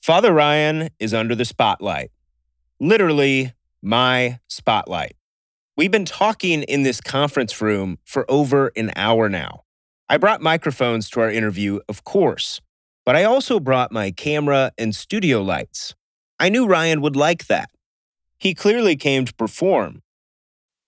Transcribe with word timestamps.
Father 0.00 0.32
Ryan 0.32 0.88
is 0.98 1.12
under 1.12 1.34
the 1.34 1.44
spotlight. 1.44 2.10
Literally, 2.80 3.52
my 3.82 4.40
spotlight. 4.48 5.12
We've 5.76 5.90
been 5.90 6.06
talking 6.06 6.62
in 6.62 6.84
this 6.84 7.02
conference 7.02 7.60
room 7.60 7.98
for 8.06 8.28
over 8.30 8.72
an 8.76 8.92
hour 8.96 9.28
now. 9.28 9.64
I 10.08 10.16
brought 10.16 10.40
microphones 10.40 11.10
to 11.10 11.20
our 11.20 11.30
interview, 11.30 11.80
of 11.86 12.02
course, 12.02 12.62
but 13.04 13.14
I 13.14 13.24
also 13.24 13.60
brought 13.60 13.92
my 13.92 14.10
camera 14.10 14.72
and 14.78 14.94
studio 14.94 15.42
lights. 15.42 15.94
I 16.38 16.48
knew 16.48 16.66
Ryan 16.66 17.02
would 17.02 17.14
like 17.14 17.46
that. 17.48 17.68
He 18.38 18.54
clearly 18.54 18.96
came 18.96 19.26
to 19.26 19.34
perform. 19.34 20.00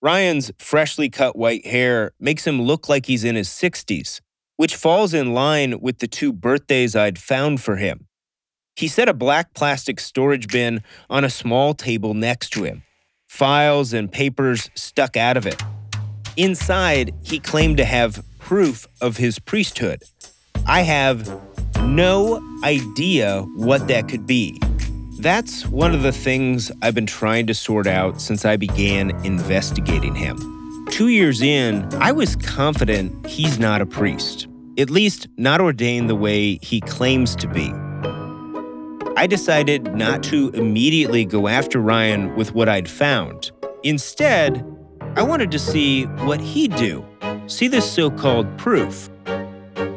Ryan's 0.01 0.51
freshly 0.57 1.11
cut 1.11 1.35
white 1.35 1.67
hair 1.67 2.13
makes 2.19 2.47
him 2.47 2.63
look 2.63 2.89
like 2.89 3.05
he's 3.05 3.23
in 3.23 3.35
his 3.35 3.49
60s, 3.49 4.21
which 4.57 4.75
falls 4.75 5.13
in 5.13 5.35
line 5.35 5.79
with 5.81 5.99
the 5.99 6.07
two 6.07 6.33
birthdays 6.33 6.95
I'd 6.95 7.19
found 7.19 7.61
for 7.61 7.75
him. 7.75 8.07
He 8.75 8.87
set 8.87 9.07
a 9.07 9.13
black 9.13 9.53
plastic 9.53 9.99
storage 9.99 10.47
bin 10.47 10.81
on 11.09 11.23
a 11.23 11.29
small 11.29 11.73
table 11.73 12.13
next 12.13 12.49
to 12.53 12.63
him, 12.63 12.83
files 13.27 13.93
and 13.93 14.11
papers 14.11 14.69
stuck 14.73 15.15
out 15.15 15.37
of 15.37 15.45
it. 15.45 15.61
Inside, 16.37 17.13
he 17.23 17.39
claimed 17.39 17.77
to 17.77 17.85
have 17.85 18.23
proof 18.39 18.87
of 18.99 19.17
his 19.17 19.37
priesthood. 19.37 20.03
I 20.65 20.81
have 20.81 21.29
no 21.81 22.41
idea 22.63 23.43
what 23.55 23.87
that 23.89 24.07
could 24.07 24.25
be. 24.25 24.59
That's 25.19 25.67
one 25.67 25.93
of 25.93 26.01
the 26.01 26.11
things 26.11 26.71
I've 26.81 26.95
been 26.95 27.05
trying 27.05 27.45
to 27.47 27.53
sort 27.53 27.85
out 27.85 28.19
since 28.19 28.43
I 28.43 28.57
began 28.57 29.11
investigating 29.23 30.15
him. 30.15 30.37
Two 30.89 31.09
years 31.09 31.41
in, 31.41 31.87
I 31.95 32.11
was 32.11 32.35
confident 32.35 33.25
he's 33.27 33.59
not 33.59 33.81
a 33.81 33.85
priest, 33.85 34.47
at 34.79 34.89
least 34.89 35.27
not 35.37 35.61
ordained 35.61 36.09
the 36.09 36.15
way 36.15 36.57
he 36.61 36.81
claims 36.81 37.35
to 37.37 37.47
be. 37.47 37.71
I 39.15 39.27
decided 39.27 39.95
not 39.95 40.23
to 40.23 40.49
immediately 40.55 41.23
go 41.23 41.47
after 41.47 41.79
Ryan 41.79 42.35
with 42.35 42.55
what 42.55 42.67
I'd 42.67 42.89
found. 42.89 43.51
Instead, 43.83 44.65
I 45.15 45.21
wanted 45.21 45.51
to 45.51 45.59
see 45.59 46.05
what 46.25 46.41
he'd 46.41 46.75
do, 46.75 47.05
see 47.45 47.67
this 47.67 47.89
so 47.89 48.09
called 48.09 48.57
proof. 48.57 49.11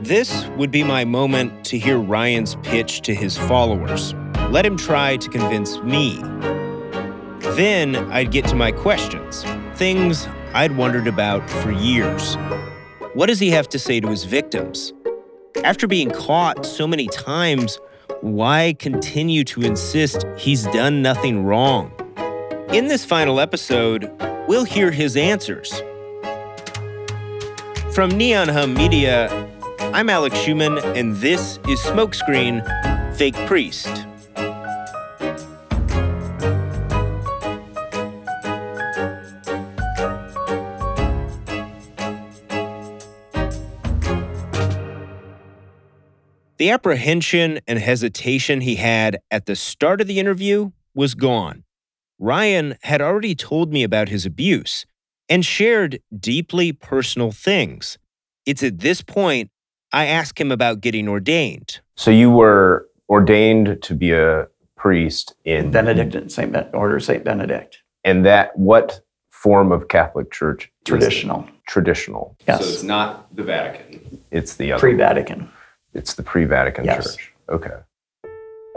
This 0.03 0.47
would 0.59 0.71
be 0.71 0.85
my 0.85 1.07
moment 1.07 1.65
to 1.65 1.79
hear 1.79 1.99
Ryan's 1.99 2.57
pitch 2.57 3.01
to 3.03 3.15
his 3.15 3.39
followers. 3.39 4.13
Let 4.51 4.67
him 4.67 4.77
try 4.77 5.17
to 5.17 5.31
convince 5.31 5.79
me. 5.81 6.19
Then 7.57 7.97
I'd 8.12 8.31
get 8.31 8.47
to 8.49 8.55
my 8.55 8.71
questions, 8.71 9.45
things 9.77 10.29
I'd 10.53 10.77
wondered 10.77 11.07
about 11.07 11.49
for 11.49 11.73
years. 11.73 12.37
What 13.15 13.27
does 13.27 13.41
he 13.41 13.51
have 13.51 13.69
to 13.71 13.79
say 13.79 13.99
to 13.99 14.09
his 14.09 14.25
victims? 14.25 14.93
After 15.65 15.87
being 15.87 16.11
caught 16.11 16.67
so 16.67 16.87
many 16.87 17.07
times, 17.07 17.81
why 18.20 18.75
continue 18.78 19.45
to 19.45 19.62
insist 19.62 20.25
he's 20.36 20.64
done 20.64 21.03
nothing 21.03 21.45
wrong? 21.45 21.92
In 22.72 22.89
this 22.89 23.05
final 23.05 23.41
episode, 23.41 24.11
we'll 24.48 24.64
hear 24.64 24.91
his 24.91 25.17
answers. 25.17 25.83
From 27.92 28.11
Neon 28.11 28.48
Hum 28.48 28.75
Media, 28.75 29.28
I'm 29.92 30.11
Alex 30.11 30.39
Schumann, 30.39 30.78
and 30.97 31.17
this 31.17 31.59
is 31.69 31.81
Smoke 31.81 32.14
Screen 32.14 32.62
Fake 33.14 33.37
Priest. 33.47 34.06
The 46.59 46.71
apprehension 46.71 47.61
and 47.67 47.79
hesitation 47.79 48.62
he 48.62 48.77
had 48.77 49.19
at 49.31 49.45
the 49.47 49.57
start 49.57 50.01
of 50.01 50.07
the 50.07 50.19
interview 50.19 50.71
was 50.95 51.15
gone. 51.15 51.65
Ryan 52.19 52.77
had 52.83 53.03
already 53.03 53.35
told 53.35 53.73
me 53.73 53.83
about 53.83 54.09
his 54.09 54.25
abuse 54.25 54.87
and 55.29 55.45
shared 55.45 56.01
deeply 56.19 56.72
personal 56.72 57.31
things. 57.31 57.99
It's 58.47 58.62
at 58.62 58.78
this 58.78 59.03
point 59.03 59.50
I 59.93 60.06
ask 60.06 60.41
him 60.41 60.50
about 60.50 60.81
getting 60.81 61.09
ordained. 61.09 61.81
So 61.97 62.11
you 62.11 62.31
were 62.31 62.88
ordained 63.11 63.83
to 63.83 63.94
be 63.94 64.12
a 64.12 64.47
priest 64.77 65.34
in 65.44 65.71
Benedictine 65.71 66.31
Saint 66.31 66.53
ben- 66.53 66.71
Order 66.73 66.97
of 66.97 67.05
Saint 67.05 67.23
Benedict, 67.25 67.83
and 68.05 68.25
that 68.25 68.56
what 68.59 69.00
form 69.31 69.73
of 69.73 69.88
Catholic 69.88 70.31
Church? 70.31 70.65
is 70.65 70.71
traditional. 70.84 71.47
Traditional. 71.69 72.37
Yes, 72.49 72.65
So 72.65 72.71
it's 72.73 72.83
not 72.83 73.34
the 73.37 73.43
Vatican. 73.43 74.23
It's 74.31 74.55
the 74.56 74.73
other. 74.73 74.81
pre-Vatican. 74.81 75.50
It's 75.97 76.15
the 76.15 76.23
pre-Vatican 76.23 76.84
Yes. 76.84 77.17
Church. 77.17 77.33
Okay. 77.49 77.71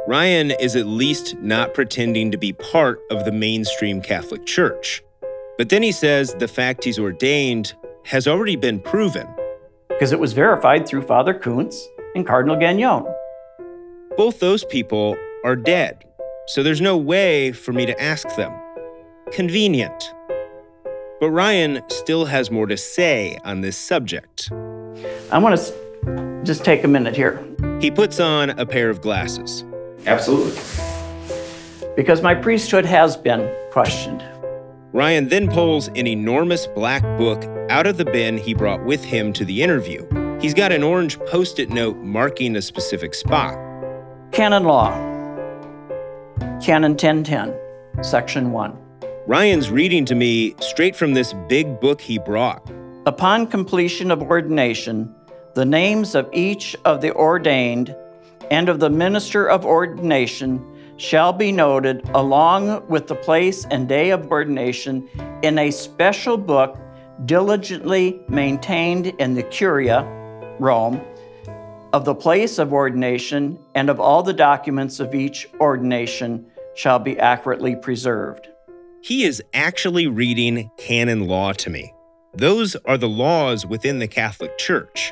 Ryan 0.08 0.52
is 0.52 0.76
at 0.76 0.86
least 0.88 1.36
not 1.40 1.74
pretending 1.74 2.32
to 2.32 2.38
be 2.38 2.54
part 2.54 3.00
of 3.12 3.26
the 3.26 3.32
mainstream 3.32 4.02
Catholic 4.02 4.46
Church. 4.46 5.04
But 5.58 5.70
then 5.70 5.84
he 5.84 5.92
says 5.92 6.34
the 6.36 6.48
fact 6.48 6.84
he's 6.86 6.98
ordained 6.98 7.74
has 8.06 8.28
already 8.28 8.56
been 8.56 8.80
proven. 8.80 9.28
because 9.90 10.14
it 10.14 10.20
was 10.20 10.32
verified 10.32 10.88
through 10.88 11.02
Father 11.02 11.34
Kuntz 11.34 11.86
and 12.16 12.26
Cardinal 12.26 12.56
Gagnon. 12.56 13.06
Both 14.16 14.40
those 14.40 14.64
people 14.64 15.18
are 15.44 15.58
dead, 15.58 16.06
so 16.48 16.64
there's 16.64 16.80
no 16.80 16.96
way 16.96 17.52
for 17.52 17.74
me 17.74 17.86
to 17.86 18.02
ask 18.02 18.34
them. 18.38 18.54
Convenient. 19.34 20.14
But 21.20 21.32
Ryan 21.32 21.82
still 21.90 22.26
has 22.26 22.50
more 22.50 22.66
to 22.68 22.78
say 22.78 23.38
on 23.44 23.60
this 23.60 23.78
subject. 23.78 24.50
I 25.32 25.38
want 25.38 25.58
to 25.60 25.74
just 26.50 26.66
take 26.66 26.84
a 26.84 26.88
minute 26.88 27.16
here 27.16 27.46
He 27.80 27.92
puts 27.92 28.20
on 28.20 28.50
a 28.50 28.66
pair 28.66 28.90
of 28.90 29.02
glasses. 29.02 29.64
Absolutely. 30.08 30.60
because 31.96 32.24
my 32.24 32.34
priesthood 32.34 32.86
has 32.86 33.16
been 33.16 33.48
questioned. 33.72 34.24
Ryan 34.92 35.28
then 35.28 35.48
pulls 35.48 35.90
an 35.90 36.08
enormous 36.08 36.66
black 36.66 37.04
book 37.20 37.44
out 37.70 37.86
of 37.86 37.98
the 37.98 38.06
bin 38.06 38.40
he 38.40 38.56
brought 38.56 38.84
with 38.84 39.04
him 39.04 39.32
to 39.34 39.46
the 39.46 39.62
interview. 39.62 40.08
He's 40.42 40.56
got 40.56 40.72
an 40.72 40.82
orange 40.82 41.20
post 41.28 41.60
it 41.60 41.70
note 41.70 41.98
marking 41.98 42.56
a 42.56 42.64
specific 42.64 43.14
spot. 43.14 43.54
Canon 44.32 44.64
Law, 44.64 44.90
Canon 46.66 46.94
1010, 46.94 47.54
Section 48.04 48.52
1. 48.52 48.76
Ryan's 49.28 49.70
reading 49.70 50.04
to 50.06 50.16
me 50.16 50.56
straight 50.62 50.96
from 50.96 51.14
this 51.14 51.36
big 51.48 51.80
book 51.80 52.02
he 52.02 52.18
brought. 52.18 52.68
Upon 53.06 53.46
completion 53.46 54.10
of 54.10 54.24
ordination, 54.24 55.14
the 55.60 55.66
names 55.66 56.16
of 56.16 56.30
each 56.32 56.74
of 56.86 57.02
the 57.02 57.14
ordained 57.16 57.94
and 58.50 58.70
of 58.70 58.80
the 58.80 58.90
minister 58.90 59.50
of 59.50 59.66
ordination 59.66 60.66
shall 60.96 61.34
be 61.34 61.52
noted 61.52 62.02
along 62.14 62.88
with 62.88 63.08
the 63.08 63.16
place 63.16 63.66
and 63.66 63.90
day 63.90 64.12
of 64.12 64.32
ordination 64.32 65.06
in 65.42 65.60
a 65.60 65.70
special 65.70 66.38
book 66.38 66.80
diligently 67.26 68.22
maintained 68.30 69.08
in 69.20 69.34
the 69.34 69.44
Curia, 69.44 70.06
Rome, 70.60 71.02
of 71.92 72.06
the 72.06 72.16
place 72.16 72.58
of 72.58 72.72
ordination 72.72 73.60
and 73.76 73.90
of 73.90 74.00
all 74.00 74.24
the 74.24 74.32
documents 74.32 75.02
of 75.02 75.14
each 75.14 75.50
ordination 75.60 76.50
shall 76.74 77.00
be 77.00 77.20
accurately 77.20 77.76
preserved. 77.76 78.48
He 79.02 79.26
is 79.26 79.44
actually 79.54 80.08
reading 80.08 80.72
canon 80.78 81.28
law 81.28 81.52
to 81.52 81.70
me. 81.70 81.94
Those 82.34 82.78
are 82.86 82.98
the 82.98 83.10
laws 83.10 83.66
within 83.66 84.00
the 84.00 84.08
Catholic 84.08 84.58
Church. 84.58 85.12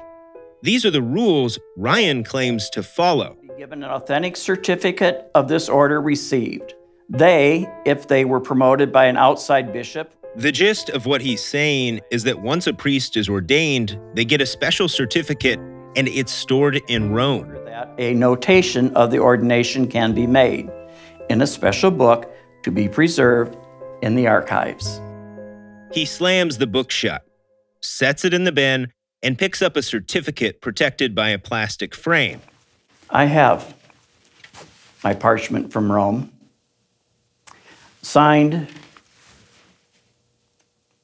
These 0.63 0.85
are 0.85 0.91
the 0.91 1.01
rules 1.01 1.59
Ryan 1.75 2.23
claims 2.23 2.69
to 2.71 2.83
follow. 2.83 3.37
given 3.57 3.83
an 3.83 3.89
authentic 3.89 4.35
certificate 4.37 5.31
of 5.33 5.47
this 5.47 5.67
order 5.67 5.99
received. 6.01 6.75
They, 7.09 7.67
if 7.85 8.07
they 8.07 8.23
were 8.25 8.39
promoted 8.39 8.91
by 8.91 9.05
an 9.05 9.17
outside 9.17 9.73
bishop, 9.73 10.13
The 10.35 10.51
gist 10.51 10.89
of 10.89 11.07
what 11.07 11.21
he's 11.21 11.43
saying 11.43 12.01
is 12.11 12.23
that 12.25 12.39
once 12.41 12.67
a 12.67 12.73
priest 12.73 13.17
is 13.17 13.27
ordained, 13.27 13.99
they 14.13 14.23
get 14.25 14.41
a 14.41 14.45
special 14.45 14.87
certificate 14.87 15.59
and 15.95 16.07
it's 16.07 16.31
stored 16.31 16.79
in 16.87 17.11
Rome. 17.11 17.51
that 17.65 17.89
a 17.97 18.13
notation 18.13 18.95
of 18.95 19.09
the 19.09 19.17
ordination 19.19 19.87
can 19.87 20.13
be 20.13 20.27
made 20.27 20.69
in 21.29 21.41
a 21.41 21.47
special 21.47 21.89
book 21.89 22.31
to 22.63 22.71
be 22.71 22.87
preserved 22.87 23.57
in 24.03 24.13
the 24.15 24.27
archives. 24.27 25.01
He 25.91 26.05
slams 26.05 26.57
the 26.59 26.67
book 26.67 26.91
shut, 26.91 27.23
sets 27.81 28.23
it 28.23 28.33
in 28.33 28.43
the 28.43 28.51
bin, 28.51 28.91
and 29.23 29.37
picks 29.37 29.61
up 29.61 29.75
a 29.75 29.81
certificate 29.81 30.61
protected 30.61 31.15
by 31.15 31.29
a 31.29 31.39
plastic 31.39 31.95
frame. 31.95 32.41
I 33.09 33.25
have 33.25 33.75
my 35.03 35.13
parchment 35.13 35.71
from 35.71 35.91
Rome, 35.91 36.31
signed 38.01 38.67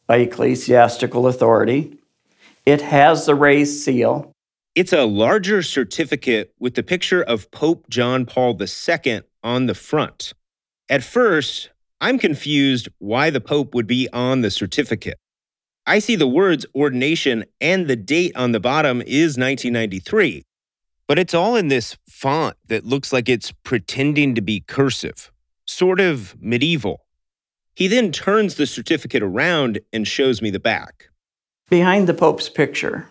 by 0.07 0.17
ecclesiastical 0.17 1.27
authority. 1.27 1.97
It 2.65 2.81
has 2.81 3.25
the 3.25 3.35
raised 3.35 3.81
seal. 3.83 4.31
It's 4.75 4.93
a 4.93 5.05
larger 5.05 5.61
certificate 5.61 6.53
with 6.59 6.75
the 6.75 6.83
picture 6.83 7.21
of 7.21 7.51
Pope 7.51 7.89
John 7.89 8.25
Paul 8.25 8.59
II 8.59 9.21
on 9.43 9.67
the 9.67 9.75
front. 9.75 10.33
At 10.89 11.03
first, 11.03 11.69
I'm 12.01 12.19
confused 12.19 12.89
why 12.99 13.29
the 13.29 13.39
Pope 13.39 13.73
would 13.73 13.87
be 13.87 14.09
on 14.11 14.41
the 14.41 14.51
certificate. 14.51 15.17
I 15.85 15.99
see 15.99 16.15
the 16.15 16.27
words 16.27 16.65
ordination 16.73 17.45
and 17.59 17.87
the 17.87 17.95
date 17.95 18.35
on 18.35 18.53
the 18.53 18.59
bottom 18.59 19.01
is 19.01 19.37
1993. 19.37 20.45
but 21.07 21.19
it's 21.19 21.33
all 21.33 21.55
in 21.55 21.67
this 21.67 21.97
font 22.07 22.55
that 22.69 22.85
looks 22.85 23.11
like 23.11 23.27
it's 23.27 23.51
pretending 23.63 24.33
to 24.35 24.41
be 24.41 24.61
cursive, 24.61 25.31
sort 25.65 25.99
of 25.99 26.35
medieval. 26.41 27.05
He 27.75 27.87
then 27.87 28.11
turns 28.11 28.55
the 28.55 28.65
certificate 28.65 29.21
around 29.21 29.79
and 29.91 30.07
shows 30.07 30.41
me 30.41 30.49
the 30.49 30.59
back. 30.59 31.09
Behind 31.69 32.07
the 32.07 32.13
Pope's 32.13 32.47
picture 32.49 33.09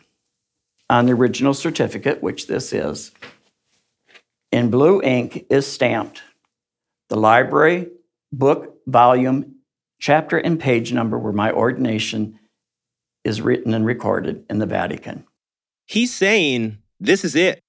on 0.88 1.06
the 1.06 1.12
original 1.12 1.52
certificate, 1.54 2.22
which 2.22 2.46
this 2.46 2.72
is, 2.72 3.12
in 4.50 4.70
blue 4.70 5.02
ink 5.02 5.46
is 5.50 5.66
stamped 5.66 6.22
the 7.08 7.16
library, 7.16 7.88
book, 8.32 8.78
volume, 8.86 9.56
chapter, 10.00 10.38
and 10.38 10.58
page 10.58 10.92
number 10.94 11.18
where 11.18 11.32
my 11.32 11.52
ordination 11.52 12.38
is 13.24 13.40
written 13.40 13.74
and 13.74 13.86
recorded 13.86 14.44
in 14.50 14.58
the 14.58 14.66
Vatican. 14.66 15.24
He's 15.86 16.14
saying 16.14 16.78
this 17.00 17.24
is 17.24 17.34
it. 17.34 17.60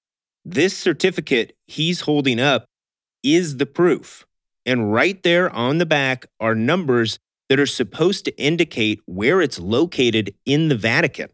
This 0.45 0.77
certificate 0.77 1.55
he's 1.67 2.01
holding 2.01 2.39
up 2.39 2.65
is 3.23 3.57
the 3.57 3.65
proof. 3.65 4.25
And 4.65 4.93
right 4.93 5.21
there 5.23 5.49
on 5.49 5.77
the 5.77 5.85
back 5.85 6.27
are 6.39 6.55
numbers 6.55 7.19
that 7.49 7.59
are 7.59 7.65
supposed 7.65 8.25
to 8.25 8.37
indicate 8.41 9.01
where 9.05 9.41
it's 9.41 9.59
located 9.59 10.33
in 10.45 10.69
the 10.69 10.75
Vatican. 10.75 11.29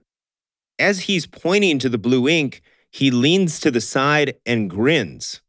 As 0.78 1.02
he's 1.02 1.28
pointing 1.28 1.80
to 1.80 1.90
the 1.90 1.98
blue 1.98 2.28
ink, 2.28 2.62
he 2.92 3.12
leans 3.12 3.60
to 3.60 3.72
the 3.72 3.82
side 3.82 4.36
and 4.46 4.70
grins. 4.70 5.42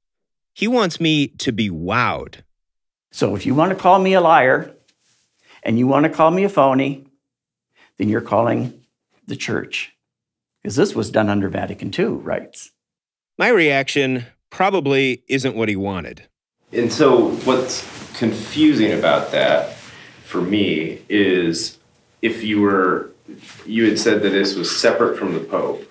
He 0.52 0.68
wants 0.68 1.00
me 1.00 1.28
to 1.28 1.52
be 1.52 1.70
wowed. 1.70 2.42
So 3.12 3.34
if 3.34 3.46
you 3.46 3.54
want 3.54 3.70
to 3.70 3.76
call 3.76 3.98
me 3.98 4.12
a 4.12 4.20
liar 4.20 4.74
and 5.62 5.78
you 5.78 5.86
want 5.86 6.04
to 6.04 6.10
call 6.10 6.30
me 6.30 6.44
a 6.44 6.48
phony, 6.48 7.06
then 8.00 8.08
you're 8.08 8.22
calling 8.22 8.72
the 9.26 9.36
church. 9.36 9.92
Because 10.62 10.74
this 10.76 10.94
was 10.94 11.10
done 11.10 11.28
under 11.28 11.50
Vatican 11.50 11.92
II 11.96 12.06
rites. 12.06 12.70
My 13.36 13.48
reaction 13.48 14.24
probably 14.48 15.22
isn't 15.28 15.54
what 15.54 15.68
he 15.68 15.76
wanted. 15.76 16.26
And 16.72 16.90
so, 16.90 17.32
what's 17.44 17.82
confusing 18.16 18.92
about 18.98 19.32
that 19.32 19.74
for 20.24 20.40
me 20.40 21.02
is 21.10 21.78
if 22.22 22.42
you 22.42 22.62
were, 22.62 23.10
you 23.66 23.84
had 23.86 23.98
said 23.98 24.22
that 24.22 24.30
this 24.30 24.54
was 24.54 24.74
separate 24.74 25.18
from 25.18 25.34
the 25.34 25.40
Pope 25.40 25.84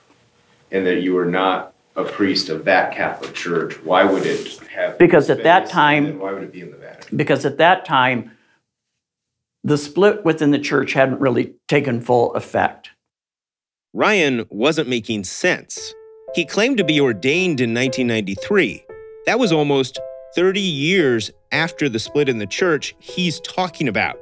and 0.72 0.88
that 0.88 1.04
you 1.04 1.14
were 1.14 1.26
not 1.26 1.74
a 1.96 2.04
priest 2.04 2.50
of 2.50 2.66
that 2.66 2.92
Catholic 2.96 3.36
Church, 3.36 3.76
why 3.84 4.04
would 4.04 4.26
it 4.26 4.58
have? 4.70 4.98
Because 4.98 5.30
at 5.30 5.44
that 5.44 5.70
time- 5.70 6.18
Why 6.18 6.34
would 6.34 6.44
it 6.44 6.52
be 6.54 6.62
in 6.62 6.72
the 6.72 6.78
Vatican? 6.78 7.18
Because 7.18 7.46
at 7.46 7.58
that 7.58 7.86
time, 7.86 8.32
the 9.64 9.78
split 9.78 10.24
within 10.24 10.52
the 10.52 10.60
church 10.60 10.94
hadn't 10.94 11.20
really 11.20 11.56
taken 11.68 12.02
full 12.02 12.34
effect. 12.34 12.92
Ryan 13.94 14.46
wasn't 14.50 14.88
making 14.88 15.24
sense. 15.24 15.94
He 16.36 16.46
claimed 16.46 16.78
to 16.78 16.84
be 16.84 17.02
ordained 17.02 17.60
in 17.60 17.74
1993. 17.74 18.86
That 19.26 19.40
was 19.40 19.52
almost 19.52 20.00
30 20.36 20.60
years 20.60 21.32
after 21.52 21.90
the 21.90 22.00
split 22.00 22.30
in 22.30 22.38
the 22.38 22.46
church 22.46 22.96
he's 23.00 23.40
talking 23.42 23.88
about. 23.88 24.18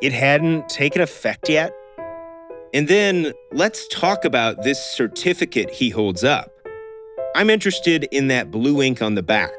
It 0.00 0.12
hadn't 0.12 0.68
taken 0.68 1.02
effect 1.02 1.48
yet. 1.48 1.72
And 2.74 2.88
then 2.88 3.32
let's 3.52 3.86
talk 3.88 4.24
about 4.24 4.62
this 4.62 4.82
certificate 4.82 5.70
he 5.70 5.90
holds 5.90 6.24
up. 6.24 6.50
I'm 7.36 7.50
interested 7.50 8.04
in 8.04 8.28
that 8.28 8.50
blue 8.50 8.82
ink 8.82 9.02
on 9.02 9.14
the 9.14 9.22
back. 9.22 9.52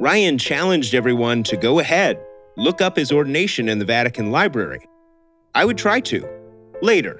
Ryan 0.00 0.38
challenged 0.38 0.94
everyone 0.94 1.42
to 1.44 1.56
go 1.56 1.80
ahead, 1.80 2.24
look 2.58 2.82
up 2.82 2.96
his 2.96 3.12
ordination 3.12 3.68
in 3.68 3.78
the 3.78 3.84
Vatican 3.84 4.30
Library. 4.30 4.86
I 5.54 5.64
would 5.64 5.78
try 5.78 6.00
to, 6.00 6.28
later. 6.82 7.14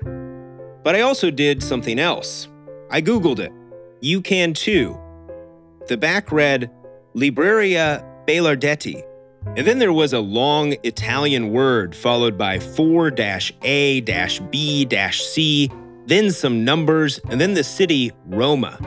But 0.84 0.94
I 0.94 1.00
also 1.00 1.30
did 1.30 1.62
something 1.62 1.98
else. 1.98 2.48
I 2.90 3.00
Googled 3.00 3.38
it. 3.38 3.52
You 4.00 4.20
can 4.20 4.52
too. 4.52 4.98
The 5.86 5.96
back 5.96 6.32
read 6.32 6.70
Libreria 7.14 8.04
Belardetti. 8.26 9.02
And 9.56 9.66
then 9.66 9.78
there 9.78 9.92
was 9.92 10.12
a 10.12 10.20
long 10.20 10.74
Italian 10.82 11.52
word 11.52 11.94
followed 11.96 12.36
by 12.36 12.58
4 12.58 13.12
A 13.62 14.00
B 14.50 14.86
C, 15.12 15.70
then 16.06 16.30
some 16.30 16.64
numbers, 16.64 17.18
and 17.30 17.40
then 17.40 17.54
the 17.54 17.64
city 17.64 18.12
Roma. 18.26 18.78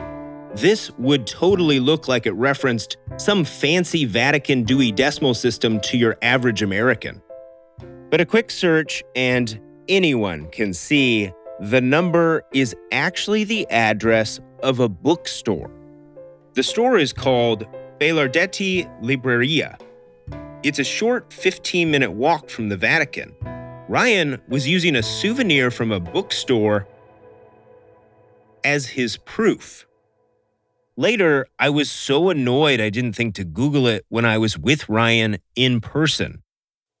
This 0.54 0.90
would 0.98 1.26
totally 1.26 1.80
look 1.80 2.08
like 2.08 2.26
it 2.26 2.32
referenced 2.32 2.98
some 3.16 3.42
fancy 3.42 4.04
Vatican 4.04 4.64
Dewey 4.64 4.92
Decimal 4.92 5.32
System 5.32 5.80
to 5.80 5.96
your 5.96 6.18
average 6.20 6.62
American. 6.62 7.22
But 8.10 8.20
a 8.20 8.26
quick 8.26 8.50
search, 8.50 9.02
and 9.16 9.58
anyone 9.88 10.50
can 10.50 10.74
see 10.74 11.32
the 11.60 11.80
number 11.80 12.42
is 12.52 12.76
actually 12.92 13.44
the 13.44 13.66
address 13.70 14.40
of 14.62 14.78
a 14.80 14.90
bookstore. 14.90 15.70
The 16.52 16.62
store 16.62 16.98
is 16.98 17.14
called 17.14 17.66
Belardetti 17.98 18.90
Libreria. 19.00 19.80
It's 20.62 20.78
a 20.78 20.84
short 20.84 21.32
15 21.32 21.90
minute 21.90 22.12
walk 22.12 22.50
from 22.50 22.68
the 22.68 22.76
Vatican. 22.76 23.34
Ryan 23.88 24.40
was 24.48 24.68
using 24.68 24.96
a 24.96 25.02
souvenir 25.02 25.70
from 25.70 25.92
a 25.92 26.00
bookstore 26.00 26.86
as 28.64 28.86
his 28.86 29.16
proof. 29.16 29.86
Later, 31.02 31.48
I 31.58 31.68
was 31.68 31.90
so 31.90 32.30
annoyed 32.30 32.80
I 32.80 32.88
didn't 32.88 33.14
think 33.14 33.34
to 33.34 33.42
Google 33.42 33.88
it 33.88 34.06
when 34.08 34.24
I 34.24 34.38
was 34.38 34.56
with 34.56 34.88
Ryan 34.88 35.38
in 35.56 35.80
person. 35.80 36.44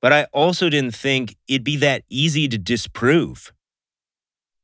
But 0.00 0.12
I 0.12 0.24
also 0.32 0.68
didn't 0.68 0.96
think 0.96 1.36
it'd 1.46 1.62
be 1.62 1.76
that 1.76 2.02
easy 2.10 2.48
to 2.48 2.58
disprove. 2.58 3.52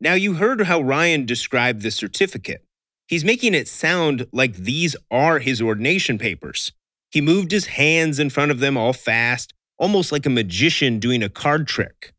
Now, 0.01 0.15
you 0.15 0.35
heard 0.35 0.63
how 0.63 0.81
Ryan 0.81 1.25
described 1.25 1.83
the 1.83 1.93
certificate. 1.93 2.65
He's 3.07 3.25
making 3.25 3.55
it 3.55 3.69
sound 3.69 4.27
like 4.33 4.57
these 4.57 4.97
are 5.09 5.39
his 5.39 5.63
ordination 5.63 6.19
papers. 6.19 6.73
He 7.13 7.21
moved 7.21 7.53
his 7.53 7.67
hands 7.67 8.19
in 8.19 8.31
front 8.31 8.51
of 8.51 8.59
them 8.59 8.77
all 8.77 8.93
fast, 8.93 9.55
almost 9.79 10.11
like 10.11 10.27
a 10.27 10.31
magician 10.31 10.99
doing 10.99 11.23
a 11.23 11.29
card 11.29 11.69
trick. 11.69 12.13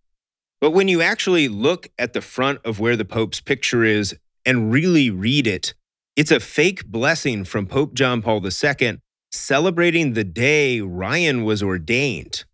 But 0.61 0.71
when 0.71 0.87
you 0.87 1.01
actually 1.01 1.49
look 1.49 1.89
at 1.99 2.13
the 2.13 2.21
front 2.21 2.59
of 2.63 2.79
where 2.79 2.95
the 2.95 3.03
Pope's 3.03 3.41
picture 3.41 3.83
is 3.83 4.15
and 4.45 4.71
really 4.71 5.09
read 5.09 5.47
it, 5.47 5.73
it's 6.15 6.31
a 6.31 6.39
fake 6.39 6.85
blessing 6.85 7.43
from 7.43 7.65
Pope 7.65 7.93
John 7.93 8.21
Paul 8.21 8.45
II 8.45 8.99
celebrating 9.31 10.13
the 10.13 10.23
day 10.23 10.81
Ryan 10.81 11.43
was 11.43 11.61
ordained. 11.61 12.45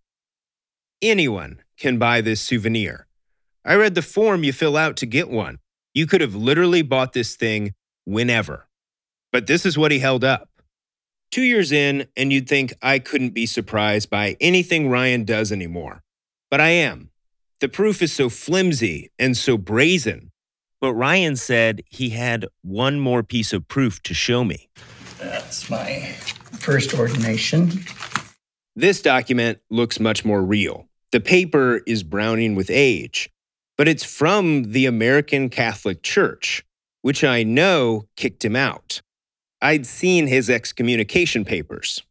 Anyone 1.02 1.60
can 1.78 1.98
buy 1.98 2.22
this 2.22 2.42
souvenir. 2.42 3.08
I 3.64 3.76
read 3.76 3.96
the 3.96 4.02
form 4.02 4.44
you 4.44 4.54
fill 4.54 4.78
out 4.78 4.98
to 4.98 5.06
get 5.06 5.30
one. 5.30 5.60
You 5.94 6.06
could 6.06 6.22
have 6.22 6.36
literally 6.36 6.82
bought 6.82 7.14
this 7.14 7.36
thing 7.36 7.74
whenever. 8.04 8.68
But 9.32 9.48
this 9.48 9.66
is 9.66 9.78
what 9.78 9.92
he 9.92 10.00
held 10.00 10.24
up. 10.24 10.50
Two 11.32 11.42
years 11.42 11.72
in, 11.72 12.08
and 12.16 12.32
you'd 12.32 12.48
think 12.48 12.74
I 12.82 13.00
couldn't 13.00 13.32
be 13.32 13.46
surprised 13.46 14.10
by 14.10 14.38
anything 14.40 14.90
Ryan 14.90 15.26
does 15.26 15.52
anymore. 15.52 16.04
But 16.52 16.62
I 16.62 16.70
am. 16.70 17.10
The 17.60 17.70
proof 17.70 18.02
is 18.02 18.14
so 18.14 18.30
flimsy 18.30 19.12
and 19.18 19.36
so 19.36 19.58
brazen. 19.58 20.32
But 20.82 20.94
Ryan 20.94 21.36
said 21.36 21.84
he 21.88 22.10
had 22.10 22.48
one 22.62 23.00
more 23.00 23.24
piece 23.24 23.54
of 23.54 23.68
proof 23.68 24.02
to 24.04 24.14
show 24.14 24.44
me. 24.44 24.70
That's 25.20 25.70
my 25.70 26.16
first 26.60 26.94
ordination. 26.94 27.72
This 28.76 29.02
document 29.02 29.60
looks 29.70 30.00
much 30.00 30.26
more 30.26 30.44
real. 30.44 30.88
The 31.12 31.22
paper 31.22 31.82
is 31.88 32.04
browning 32.04 32.56
with 32.56 32.70
age, 32.70 33.30
but 33.78 33.88
it's 33.88 34.04
from 34.04 34.72
the 34.72 34.86
American 34.86 35.50
Catholic 35.50 36.04
Church, 36.04 36.66
which 37.02 37.24
I 37.24 37.44
know 37.44 38.08
kicked 38.18 38.44
him 38.44 38.56
out. 38.56 39.02
I'd 39.62 39.86
seen 39.86 40.28
his 40.28 40.50
excommunication 40.50 41.46
papers. 41.46 42.04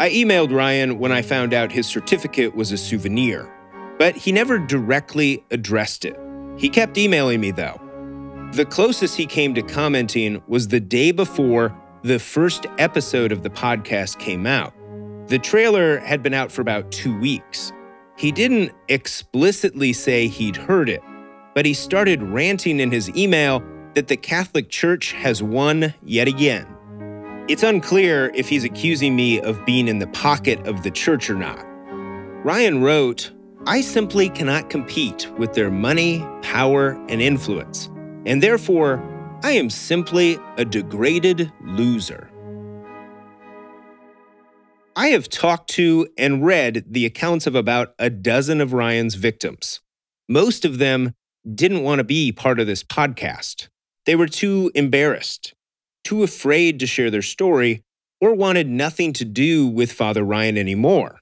I 0.00 0.10
emailed 0.10 0.54
Ryan 0.54 1.00
when 1.00 1.10
I 1.10 1.22
found 1.22 1.52
out 1.52 1.72
his 1.72 1.88
certificate 1.88 2.54
was 2.54 2.70
a 2.70 2.76
souvenir, 2.76 3.52
but 3.98 4.14
he 4.14 4.30
never 4.30 4.58
directly 4.58 5.42
addressed 5.50 6.04
it. 6.04 6.16
He 6.58 6.68
kept 6.68 6.98
emailing 6.98 7.40
me, 7.40 7.52
though. 7.52 7.80
The 8.52 8.64
closest 8.64 9.16
he 9.16 9.26
came 9.26 9.54
to 9.54 9.62
commenting 9.62 10.42
was 10.46 10.68
the 10.68 10.80
day 10.80 11.12
before 11.12 11.74
the 12.02 12.18
first 12.18 12.66
episode 12.78 13.32
of 13.32 13.42
the 13.42 13.50
podcast 13.50 14.18
came 14.18 14.46
out. 14.46 14.74
The 15.28 15.38
trailer 15.38 15.98
had 15.98 16.22
been 16.22 16.34
out 16.34 16.50
for 16.50 16.60
about 16.62 16.90
two 16.90 17.16
weeks. 17.18 17.72
He 18.16 18.32
didn't 18.32 18.72
explicitly 18.88 19.92
say 19.92 20.26
he'd 20.26 20.56
heard 20.56 20.88
it, 20.88 21.02
but 21.54 21.66
he 21.66 21.74
started 21.74 22.22
ranting 22.22 22.80
in 22.80 22.90
his 22.90 23.08
email 23.16 23.62
that 23.94 24.08
the 24.08 24.16
Catholic 24.16 24.68
Church 24.68 25.12
has 25.12 25.42
won 25.42 25.94
yet 26.02 26.26
again. 26.26 26.66
It's 27.48 27.62
unclear 27.62 28.32
if 28.34 28.48
he's 28.48 28.64
accusing 28.64 29.14
me 29.14 29.40
of 29.40 29.64
being 29.64 29.88
in 29.88 29.98
the 29.98 30.06
pocket 30.08 30.66
of 30.66 30.82
the 30.82 30.90
church 30.90 31.30
or 31.30 31.34
not. 31.34 31.64
Ryan 32.44 32.82
wrote, 32.82 33.32
I 33.66 33.80
simply 33.82 34.30
cannot 34.30 34.70
compete 34.70 35.30
with 35.38 35.52
their 35.52 35.70
money, 35.70 36.24
power, 36.42 36.92
and 37.08 37.20
influence, 37.20 37.90
and 38.24 38.42
therefore 38.42 39.02
I 39.42 39.52
am 39.52 39.68
simply 39.68 40.38
a 40.56 40.64
degraded 40.64 41.52
loser. 41.62 42.30
I 44.96 45.08
have 45.08 45.28
talked 45.28 45.70
to 45.70 46.08
and 46.16 46.44
read 46.44 46.84
the 46.88 47.06
accounts 47.06 47.46
of 47.46 47.54
about 47.54 47.94
a 47.98 48.10
dozen 48.10 48.60
of 48.60 48.72
Ryan's 48.72 49.14
victims. 49.14 49.80
Most 50.28 50.64
of 50.64 50.78
them 50.78 51.14
didn't 51.54 51.82
want 51.82 51.98
to 52.00 52.04
be 52.04 52.32
part 52.32 52.58
of 52.58 52.66
this 52.66 52.82
podcast. 52.82 53.68
They 54.06 54.16
were 54.16 54.26
too 54.26 54.72
embarrassed. 54.74 55.54
too 56.04 56.22
afraid 56.22 56.80
to 56.80 56.86
share 56.86 57.10
their 57.10 57.20
story, 57.22 57.82
or 58.20 58.32
wanted 58.34 58.66
nothing 58.66 59.12
to 59.12 59.24
do 59.26 59.68
with 59.68 59.92
Father 59.92 60.22
Ryan 60.24 60.56
anymore. 60.56 61.20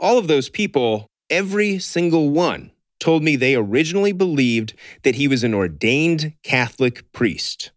All 0.00 0.16
of 0.16 0.28
those 0.28 0.48
people, 0.48 1.07
every 1.30 1.78
single 1.78 2.30
one, 2.30 2.72
told 2.98 3.22
me 3.22 3.36
they 3.36 3.54
originally 3.54 4.12
believed 4.12 4.74
that 5.02 5.14
he 5.14 5.28
was 5.28 5.44
an 5.44 5.54
ordained 5.54 6.34
Catholic 6.42 7.10
priest. 7.12 7.70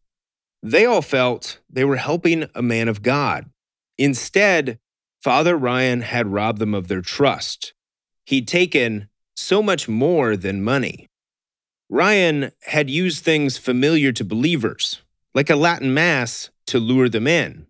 They 0.63 0.85
all 0.85 1.01
felt 1.01 1.59
they 1.69 1.85
were 1.85 1.97
helping 1.97 2.49
a 2.53 2.61
man 2.61 2.87
of 2.87 3.01
God. 3.01 3.49
Instead, 3.97 4.79
Father 5.21 5.55
Ryan 5.55 6.01
had 6.01 6.27
robbed 6.27 6.59
them 6.59 6.73
of 6.73 6.87
their 6.87 7.01
trust. 7.01 7.73
He'd 8.25 8.47
taken 8.47 9.09
so 9.35 9.61
much 9.61 9.87
more 9.87 10.35
than 10.35 10.63
money. 10.63 11.07
Ryan 11.89 12.51
had 12.67 12.89
used 12.89 13.23
things 13.23 13.57
familiar 13.57 14.11
to 14.13 14.23
believers, 14.23 15.01
like 15.33 15.49
a 15.49 15.55
Latin 15.55 15.93
Mass, 15.93 16.49
to 16.67 16.79
lure 16.79 17.09
them 17.09 17.27
in. 17.27 17.67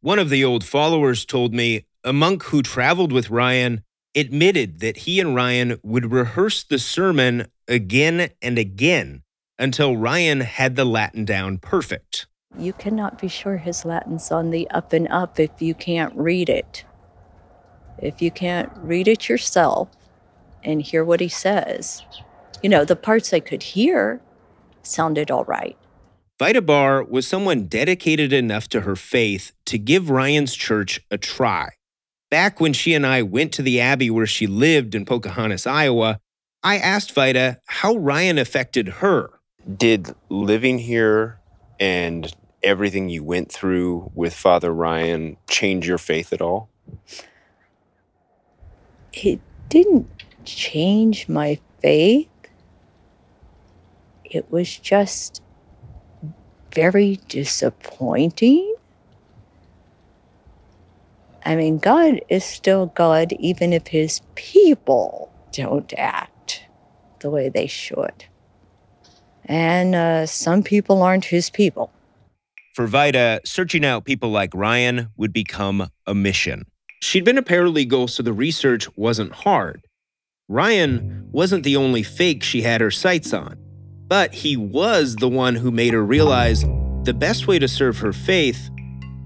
One 0.00 0.18
of 0.18 0.30
the 0.30 0.44
old 0.44 0.62
followers 0.62 1.24
told 1.24 1.54
me 1.54 1.86
a 2.04 2.12
monk 2.12 2.44
who 2.44 2.62
traveled 2.62 3.12
with 3.12 3.30
Ryan 3.30 3.82
admitted 4.16 4.80
that 4.80 4.98
he 4.98 5.20
and 5.20 5.34
Ryan 5.34 5.78
would 5.82 6.10
rehearse 6.10 6.64
the 6.64 6.78
sermon 6.78 7.46
again 7.68 8.30
and 8.40 8.58
again 8.58 9.22
until 9.58 9.96
Ryan 9.96 10.40
had 10.40 10.74
the 10.74 10.84
Latin 10.84 11.24
down 11.24 11.58
perfect. 11.58 12.26
You 12.58 12.72
cannot 12.72 13.20
be 13.20 13.28
sure 13.28 13.58
his 13.58 13.84
Latin's 13.84 14.32
on 14.32 14.50
the 14.50 14.68
up 14.70 14.92
and 14.92 15.06
up 15.08 15.38
if 15.38 15.60
you 15.60 15.74
can't 15.74 16.14
read 16.16 16.48
it. 16.48 16.84
If 17.98 18.22
you 18.22 18.30
can't 18.30 18.72
read 18.76 19.08
it 19.08 19.28
yourself 19.28 19.90
and 20.64 20.80
hear 20.80 21.04
what 21.04 21.20
he 21.20 21.28
says, 21.28 22.02
you 22.62 22.68
know, 22.68 22.84
the 22.84 22.96
parts 22.96 23.32
I 23.32 23.40
could 23.40 23.62
hear 23.62 24.20
sounded 24.82 25.30
all 25.30 25.44
right. 25.44 25.76
Vita 26.38 26.60
Barr 26.60 27.02
was 27.02 27.26
someone 27.26 27.64
dedicated 27.64 28.32
enough 28.32 28.68
to 28.68 28.82
her 28.82 28.96
faith 28.96 29.52
to 29.66 29.78
give 29.78 30.10
Ryan's 30.10 30.54
church 30.54 31.00
a 31.10 31.16
try. 31.16 31.70
Back 32.30 32.60
when 32.60 32.72
she 32.72 32.94
and 32.94 33.06
I 33.06 33.22
went 33.22 33.52
to 33.52 33.62
the 33.62 33.80
Abbey 33.80 34.10
where 34.10 34.26
she 34.26 34.46
lived 34.46 34.94
in 34.94 35.04
Pocahontas, 35.04 35.66
Iowa, 35.66 36.18
I 36.62 36.78
asked 36.78 37.12
Vita 37.12 37.60
how 37.66 37.94
Ryan 37.94 38.38
affected 38.38 38.88
her. 38.88 39.30
Did 39.76 40.14
living 40.28 40.78
here 40.78 41.38
and 41.78 42.32
everything 42.62 43.08
you 43.08 43.22
went 43.22 43.52
through 43.52 44.10
with 44.14 44.34
Father 44.34 44.72
Ryan 44.72 45.36
change 45.48 45.86
your 45.86 45.98
faith 45.98 46.32
at 46.32 46.42
all? 46.42 46.68
It 49.12 49.40
didn't 49.68 50.08
change 50.44 51.28
my 51.28 51.60
faith. 51.80 52.28
It 54.24 54.50
was 54.50 54.76
just 54.76 55.42
very 56.74 57.20
disappointing. 57.28 58.75
I 61.46 61.54
mean, 61.54 61.78
God 61.78 62.20
is 62.28 62.44
still 62.44 62.86
God, 62.86 63.32
even 63.38 63.72
if 63.72 63.86
his 63.86 64.20
people 64.34 65.32
don't 65.52 65.92
act 65.96 66.64
the 67.20 67.30
way 67.30 67.48
they 67.48 67.68
should. 67.68 68.24
And 69.44 69.94
uh, 69.94 70.26
some 70.26 70.64
people 70.64 71.02
aren't 71.02 71.26
his 71.26 71.48
people. 71.48 71.92
For 72.74 72.88
Vita, 72.88 73.40
searching 73.44 73.84
out 73.84 74.04
people 74.04 74.30
like 74.30 74.50
Ryan 74.54 75.10
would 75.16 75.32
become 75.32 75.88
a 76.04 76.14
mission. 76.14 76.66
She'd 77.00 77.24
been 77.24 77.38
a 77.38 77.42
paralegal, 77.44 78.10
so 78.10 78.24
the 78.24 78.32
research 78.32 78.88
wasn't 78.96 79.32
hard. 79.32 79.86
Ryan 80.48 81.28
wasn't 81.30 81.62
the 81.62 81.76
only 81.76 82.02
fake 82.02 82.42
she 82.42 82.62
had 82.62 82.80
her 82.80 82.90
sights 82.90 83.32
on, 83.32 83.56
but 84.08 84.34
he 84.34 84.56
was 84.56 85.14
the 85.14 85.28
one 85.28 85.54
who 85.54 85.70
made 85.70 85.94
her 85.94 86.04
realize 86.04 86.64
the 87.04 87.14
best 87.16 87.46
way 87.46 87.60
to 87.60 87.68
serve 87.68 87.98
her 87.98 88.12
faith 88.12 88.68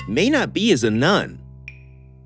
may 0.06 0.28
not 0.28 0.52
be 0.52 0.70
as 0.70 0.84
a 0.84 0.90
nun. 0.90 1.39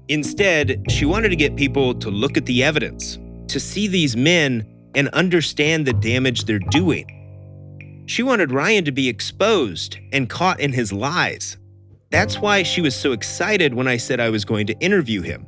Instead, 0.09 0.83
she 0.91 1.05
wanted 1.05 1.31
to 1.31 1.37
get 1.37 1.57
people 1.57 1.95
to 1.95 2.11
look 2.11 2.37
at 2.37 2.47
the 2.47 2.63
evidence, 2.63 3.19
to 3.49 3.59
see 3.59 3.87
these 3.87 4.17
men 4.17 4.67
and 4.95 5.09
understand 5.09 5.87
the 5.87 5.93
damage 5.95 6.45
they're 6.45 6.59
doing. 6.59 8.05
She 8.07 8.23
wanted 8.23 8.53
Ryan 8.53 8.85
to 8.85 8.93
be 8.93 9.09
exposed 9.09 9.99
and 10.13 10.29
caught 10.29 10.61
in 10.61 10.73
his 10.73 10.93
lies. 10.93 11.57
That's 12.11 12.39
why 12.39 12.63
she 12.63 12.81
was 12.81 12.95
so 12.95 13.13
excited 13.13 13.75
when 13.75 13.89
I 13.89 13.97
said 13.97 14.21
I 14.21 14.29
was 14.29 14.45
going 14.45 14.67
to 14.67 14.79
interview 14.79 15.23
him. 15.23 15.47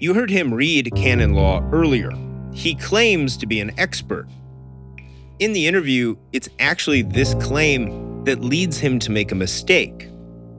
You 0.00 0.14
heard 0.14 0.30
him 0.30 0.52
read 0.52 0.92
canon 0.96 1.34
law 1.34 1.62
earlier. 1.72 2.10
He 2.52 2.74
claims 2.74 3.36
to 3.36 3.46
be 3.46 3.60
an 3.60 3.72
expert. 3.78 4.26
In 5.38 5.52
the 5.52 5.66
interview, 5.66 6.16
it's 6.32 6.48
actually 6.58 7.02
this 7.02 7.34
claim 7.34 8.24
that 8.24 8.40
leads 8.40 8.78
him 8.78 8.98
to 8.98 9.10
make 9.10 9.30
a 9.32 9.36
mistake. 9.36 10.08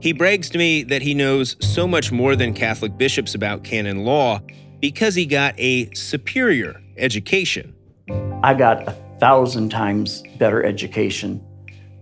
He 0.00 0.12
brags 0.12 0.50
to 0.50 0.58
me 0.58 0.82
that 0.84 1.02
he 1.02 1.14
knows 1.14 1.56
so 1.60 1.86
much 1.88 2.12
more 2.12 2.36
than 2.36 2.52
Catholic 2.52 2.96
bishops 2.98 3.34
about 3.34 3.64
canon 3.64 4.04
law 4.04 4.40
because 4.80 5.14
he 5.14 5.26
got 5.26 5.58
a 5.58 5.92
superior 5.94 6.80
education. 6.96 7.74
I 8.42 8.54
got 8.54 8.86
a 8.86 8.92
thousand 9.18 9.70
times 9.70 10.22
better 10.38 10.62
education 10.64 11.44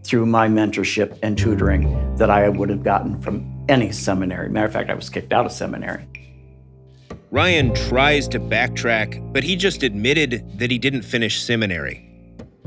through 0.03 0.27
my 0.27 0.49
mentorship 0.49 1.19
and 1.23 1.39
tutoring 1.39 2.17
that 2.17 2.31
I 2.31 2.49
would 2.49 2.69
have 2.69 2.83
gotten 2.83 3.21
from 3.21 3.51
any 3.69 3.93
seminary. 3.93 4.49
Matter 4.49 4.67
of 4.67 4.73
fact, 4.73 4.91
I 4.91 4.95
was 4.95 5.09
kicked 5.09 5.33
out 5.33 5.47
of 5.47 5.53
seminary. 5.53 6.07
Ryan 7.31 7.75
tries 7.75 8.29
to 8.29 8.39
backtrack, 8.39 9.33
but 9.33 9.43
he 9.43 9.57
just 9.57 9.83
admitted 9.83 10.59
that 10.59 10.71
he 10.71 10.79
didn't 10.79 11.03
finish 11.03 11.43
seminary. 11.43 12.11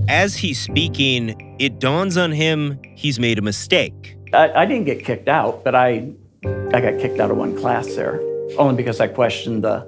As 0.10 0.36
he's 0.36 0.60
speaking, 0.60 1.56
it 1.60 1.80
dawns 1.80 2.18
on 2.18 2.32
him 2.32 2.80
he's 2.96 3.20
made 3.20 3.40
a 3.40 3.42
mistake. 3.42 4.17
I, 4.34 4.52
I 4.62 4.66
didn't 4.66 4.86
get 4.86 5.04
kicked 5.04 5.28
out, 5.28 5.64
but 5.64 5.76
I, 5.76 6.12
I 6.46 6.82
got 6.82 7.00
kicked 7.00 7.20
out 7.20 7.32
of 7.32 7.38
one 7.38 7.58
class 7.58 7.96
there, 7.96 8.20
only 8.58 8.76
because 8.76 9.00
I 9.00 9.08
questioned 9.08 9.64
the 9.64 9.86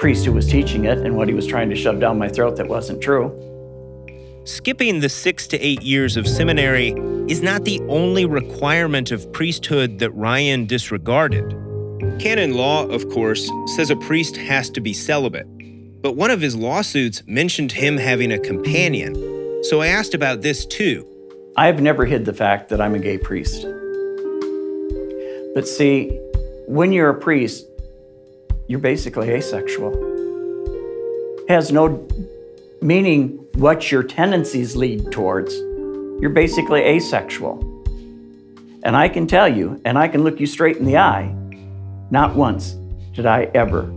priest 0.00 0.24
who 0.24 0.32
was 0.32 0.46
teaching 0.46 0.84
it 0.84 0.98
and 0.98 1.16
what 1.16 1.28
he 1.28 1.34
was 1.34 1.46
trying 1.46 1.70
to 1.70 1.76
shove 1.76 2.00
down 2.00 2.18
my 2.18 2.28
throat 2.28 2.56
that 2.56 2.68
wasn't 2.68 3.00
true. 3.00 3.30
Skipping 4.44 5.00
the 5.00 5.08
six 5.08 5.46
to 5.48 5.58
eight 5.58 5.82
years 5.82 6.16
of 6.16 6.28
seminary 6.28 6.90
is 7.28 7.42
not 7.42 7.64
the 7.64 7.80
only 7.88 8.24
requirement 8.24 9.10
of 9.10 9.30
priesthood 9.32 9.98
that 9.98 10.10
Ryan 10.12 10.66
disregarded. 10.66 11.50
Canon 12.20 12.54
law, 12.54 12.86
of 12.86 13.08
course, 13.10 13.50
says 13.74 13.90
a 13.90 13.96
priest 13.96 14.36
has 14.36 14.70
to 14.70 14.80
be 14.80 14.92
celibate, 14.92 15.46
but 16.00 16.12
one 16.12 16.30
of 16.30 16.40
his 16.40 16.54
lawsuits 16.54 17.22
mentioned 17.26 17.72
him 17.72 17.96
having 17.96 18.32
a 18.32 18.38
companion, 18.38 19.14
so 19.64 19.80
I 19.80 19.88
asked 19.88 20.14
about 20.14 20.42
this 20.42 20.64
too. 20.64 21.15
I've 21.58 21.80
never 21.80 22.04
hid 22.04 22.26
the 22.26 22.34
fact 22.34 22.68
that 22.68 22.82
I'm 22.82 22.94
a 22.94 22.98
gay 22.98 23.16
priest. 23.16 23.66
But 25.54 25.66
see, 25.66 26.10
when 26.66 26.92
you're 26.92 27.08
a 27.08 27.18
priest, 27.18 27.64
you're 28.68 28.78
basically 28.78 29.30
asexual. 29.30 29.94
It 31.48 31.50
has 31.50 31.72
no 31.72 32.06
meaning 32.82 33.46
what 33.54 33.90
your 33.90 34.02
tendencies 34.02 34.76
lead 34.76 35.10
towards. 35.10 35.54
You're 36.20 36.34
basically 36.34 36.82
asexual. 36.82 37.58
And 38.82 38.94
I 38.94 39.08
can 39.08 39.26
tell 39.26 39.48
you, 39.48 39.80
and 39.86 39.98
I 39.98 40.08
can 40.08 40.24
look 40.24 40.38
you 40.38 40.46
straight 40.46 40.76
in 40.76 40.84
the 40.84 40.98
eye, 40.98 41.34
not 42.10 42.36
once 42.36 42.72
did 43.14 43.24
I 43.24 43.44
ever, 43.54 43.90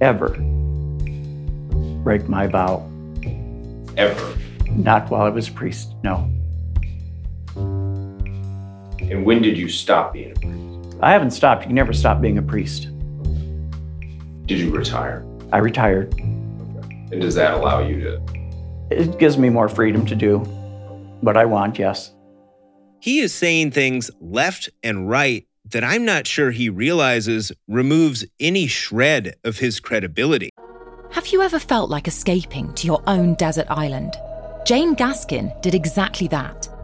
ever 0.00 0.28
break 2.04 2.28
my 2.28 2.46
vow. 2.46 2.88
Ever. 3.96 4.38
Not 4.70 5.10
while 5.10 5.22
I 5.22 5.28
was 5.28 5.48
a 5.48 5.52
priest, 5.52 5.92
no. 6.04 6.30
And 9.10 9.24
when 9.24 9.42
did 9.42 9.56
you 9.56 9.68
stop 9.68 10.12
being 10.12 10.32
a 10.32 10.34
priest? 10.34 10.98
I 11.00 11.12
haven't 11.12 11.30
stopped. 11.30 11.62
You 11.62 11.68
can 11.68 11.74
never 11.76 11.92
stop 11.92 12.20
being 12.20 12.38
a 12.38 12.42
priest. 12.42 12.88
Did 14.46 14.58
you 14.58 14.70
retire? 14.70 15.24
I 15.52 15.58
retired. 15.58 16.12
And 16.18 17.20
does 17.20 17.34
that 17.36 17.54
allow 17.54 17.80
you 17.80 18.00
to? 18.00 18.22
It 18.90 19.18
gives 19.18 19.38
me 19.38 19.48
more 19.48 19.68
freedom 19.68 20.04
to 20.06 20.14
do 20.14 20.38
what 21.20 21.36
I 21.36 21.44
want, 21.44 21.78
yes. 21.78 22.12
He 23.00 23.20
is 23.20 23.34
saying 23.34 23.70
things 23.70 24.10
left 24.20 24.68
and 24.82 25.08
right 25.08 25.46
that 25.70 25.84
I'm 25.84 26.04
not 26.04 26.26
sure 26.26 26.50
he 26.50 26.68
realizes 26.68 27.52
removes 27.66 28.24
any 28.40 28.66
shred 28.66 29.36
of 29.44 29.58
his 29.58 29.80
credibility. 29.80 30.50
Have 31.10 31.28
you 31.28 31.42
ever 31.42 31.58
felt 31.58 31.90
like 31.90 32.08
escaping 32.08 32.72
to 32.74 32.86
your 32.86 33.02
own 33.06 33.34
desert 33.34 33.66
island? 33.70 34.14
Jane 34.64 34.94
Gaskin 34.94 35.60
did 35.62 35.74
exactly 35.74 36.28
that, 36.28 36.68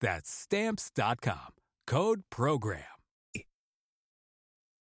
That's 0.00 0.30
Stamps.com. 0.30 1.54
Code 1.86 2.22
PROGRAM. 2.30 2.82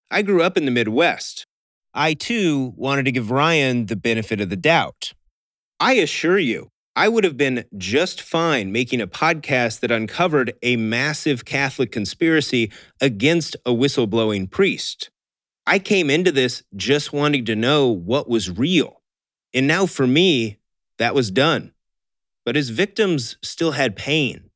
I 0.10 0.22
grew 0.22 0.42
up 0.42 0.58
in 0.58 0.66
the 0.66 0.72
Midwest. 0.72 1.46
I 1.94 2.14
too 2.14 2.74
wanted 2.78 3.06
to 3.06 3.12
give 3.12 3.32
Ryan 3.32 3.88
the 3.88 3.96
benefit 3.96 4.40
of 4.40 4.50
the 4.50 4.56
doubt. 4.56 5.14
I 5.80 5.94
assure 5.94 6.40
you, 6.40 6.70
I 6.96 7.10
would 7.10 7.24
have 7.24 7.38
been 7.38 7.66
just 7.78 8.22
fine 8.22 8.72
making 8.72 9.02
a 9.02 9.08
podcast 9.08 9.82
that 9.82 9.92
uncovered 9.92 10.54
a 10.64 10.78
massive 10.78 11.46
Catholic 11.46 11.92
conspiracy 11.92 12.72
against 13.02 13.56
a 13.66 13.72
whistleblowing 13.72 14.50
priest. 14.50 15.10
I 15.66 15.80
came 15.80 16.10
into 16.10 16.32
this 16.32 16.64
just 16.76 17.12
wanting 17.12 17.46
to 17.46 17.56
know 17.56 17.88
what 17.90 18.30
was 18.30 18.50
real. 18.50 19.02
And 19.54 19.68
now 19.68 19.86
for 19.86 20.08
me, 20.08 20.58
that 20.98 21.14
was 21.14 21.30
done. 21.30 21.74
But 22.46 22.56
his 22.56 22.70
victims 22.70 23.38
still 23.44 23.72
had 23.72 23.96
pain. 23.96 24.47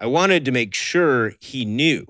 I 0.00 0.06
wanted 0.06 0.44
to 0.44 0.52
make 0.52 0.74
sure 0.74 1.32
he 1.40 1.64
knew. 1.64 2.06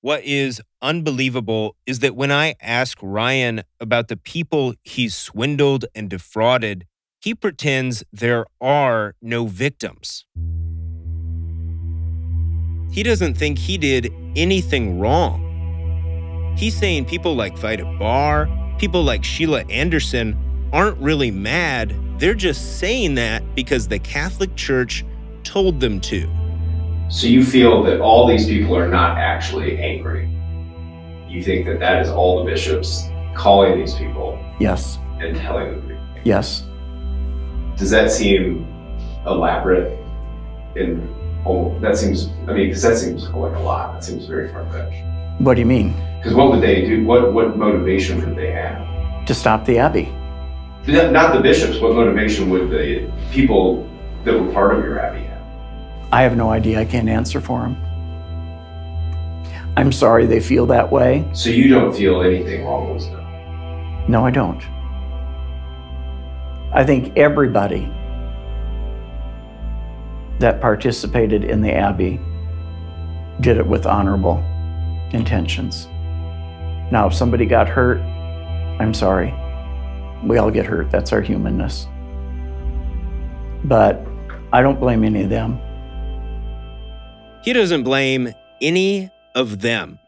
What 0.00 0.24
is 0.24 0.62
unbelievable 0.80 1.76
is 1.84 1.98
that 1.98 2.16
when 2.16 2.32
I 2.32 2.54
ask 2.62 2.96
Ryan 3.02 3.64
about 3.78 4.08
the 4.08 4.16
people 4.16 4.74
he's 4.82 5.14
swindled 5.14 5.84
and 5.94 6.08
defrauded, 6.08 6.86
he 7.20 7.34
pretends 7.34 8.02
there 8.10 8.46
are 8.62 9.14
no 9.20 9.46
victims. 9.46 10.24
He 12.92 13.02
doesn't 13.02 13.34
think 13.36 13.58
he 13.58 13.76
did 13.76 14.10
anything 14.34 14.98
wrong. 14.98 16.54
He's 16.56 16.74
saying 16.74 17.04
people 17.04 17.34
like 17.34 17.58
Vita 17.58 17.84
Barr, 17.98 18.48
people 18.78 19.02
like 19.02 19.22
Sheila 19.22 19.64
Anderson 19.68 20.34
aren't 20.72 20.96
really 20.96 21.30
mad. 21.30 21.94
They're 22.18 22.32
just 22.32 22.78
saying 22.78 23.16
that 23.16 23.42
because 23.54 23.86
the 23.86 23.98
Catholic 23.98 24.56
Church 24.56 25.04
told 25.42 25.78
them 25.80 26.00
to. 26.02 26.45
So 27.08 27.26
you 27.26 27.44
feel 27.44 27.82
that 27.84 28.00
all 28.00 28.26
these 28.26 28.46
people 28.46 28.76
are 28.76 28.88
not 28.88 29.16
actually 29.16 29.78
angry. 29.78 30.28
You 31.28 31.42
think 31.42 31.66
that 31.66 31.78
that 31.80 32.02
is 32.02 32.08
all 32.08 32.42
the 32.44 32.50
bishops 32.50 33.08
calling 33.34 33.78
these 33.78 33.94
people 33.94 34.42
Yes, 34.58 34.98
and 35.20 35.36
telling 35.36 35.86
them. 35.86 35.98
yes. 36.24 36.64
Does 37.76 37.90
that 37.90 38.10
seem 38.10 38.66
elaborate? 39.26 39.92
And 40.76 41.06
oh, 41.46 41.78
that 41.80 41.96
seems. 41.96 42.28
I 42.48 42.52
mean, 42.54 42.68
because 42.68 42.82
that 42.82 42.96
seems 42.96 43.24
like 43.28 43.54
a 43.54 43.60
lot. 43.60 43.92
That 43.94 44.04
seems 44.04 44.26
very 44.26 44.48
far 44.48 44.64
fetched. 44.72 45.04
What 45.40 45.54
do 45.54 45.60
you 45.60 45.66
mean? 45.66 45.92
Because 46.18 46.34
what 46.34 46.50
would 46.50 46.62
they 46.62 46.86
do? 46.86 47.04
What 47.04 47.34
what 47.34 47.56
motivation 47.58 48.18
would 48.24 48.36
they 48.36 48.50
have? 48.50 49.26
To 49.26 49.34
stop 49.34 49.64
the 49.66 49.78
Abbey? 49.78 50.10
Not 50.86 51.34
the 51.34 51.40
bishops. 51.40 51.78
What 51.80 51.94
motivation 51.94 52.48
would 52.50 52.70
the 52.70 53.12
people 53.30 53.88
that 54.24 54.32
were 54.40 54.50
part 54.52 54.78
of 54.78 54.84
your 54.84 54.98
abbey? 55.00 55.25
I 56.12 56.22
have 56.22 56.36
no 56.36 56.50
idea. 56.50 56.80
I 56.80 56.84
can't 56.84 57.08
answer 57.08 57.40
for 57.40 57.62
them. 57.62 57.76
I'm 59.76 59.92
sorry 59.92 60.26
they 60.26 60.40
feel 60.40 60.66
that 60.66 60.90
way. 60.90 61.28
So 61.34 61.50
you 61.50 61.68
don't 61.68 61.94
feel 61.94 62.22
anything 62.22 62.64
wrong 62.64 62.94
was 62.94 63.06
done. 63.06 64.06
No, 64.08 64.24
I 64.24 64.30
don't. 64.30 64.62
I 66.72 66.84
think 66.84 67.16
everybody 67.16 67.92
that 70.38 70.60
participated 70.60 71.44
in 71.44 71.60
the 71.60 71.72
Abbey 71.72 72.20
did 73.40 73.58
it 73.58 73.66
with 73.66 73.86
honorable 73.86 74.38
intentions. 75.12 75.86
Now, 76.90 77.06
if 77.08 77.14
somebody 77.14 77.46
got 77.46 77.68
hurt, 77.68 77.98
I'm 78.80 78.94
sorry. 78.94 79.34
We 80.24 80.38
all 80.38 80.50
get 80.50 80.66
hurt. 80.66 80.90
That's 80.90 81.12
our 81.12 81.20
humanness. 81.20 81.86
But 83.64 84.06
I 84.52 84.62
don't 84.62 84.78
blame 84.78 85.04
any 85.04 85.22
of 85.22 85.30
them. 85.30 85.60
He 87.46 87.52
doesn't 87.52 87.84
blame 87.84 88.34
any 88.60 89.08
of 89.36 89.60
them. 89.60 90.00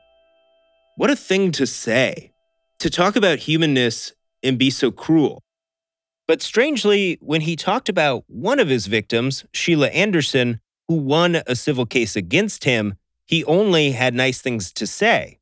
What 0.96 1.09
a 1.09 1.14
thing 1.14 1.53
to 1.53 1.68
say, 1.68 2.33
to 2.81 2.90
talk 2.90 3.14
about 3.14 3.38
humanness 3.38 4.12
and 4.42 4.59
be 4.59 4.70
so 4.70 4.90
cruel. 4.90 5.44
But 6.27 6.42
strangely, 6.42 7.16
when 7.20 7.42
he 7.42 7.55
talked 7.55 7.88
about 7.88 8.24
one 8.27 8.59
of 8.59 8.68
his 8.68 8.88
victims, 8.88 9.44
Sheila 9.53 9.87
Anderson, 9.90 10.59
who 10.88 10.96
won 10.96 11.40
a 11.46 11.55
civil 11.55 11.87
case 11.87 12.16
against 12.16 12.64
him, 12.64 12.94
he 13.24 13.44
only 13.44 13.92
had 13.92 14.14
nice 14.14 14.42
things 14.42 14.72
to 14.72 14.85
say. 14.85 15.38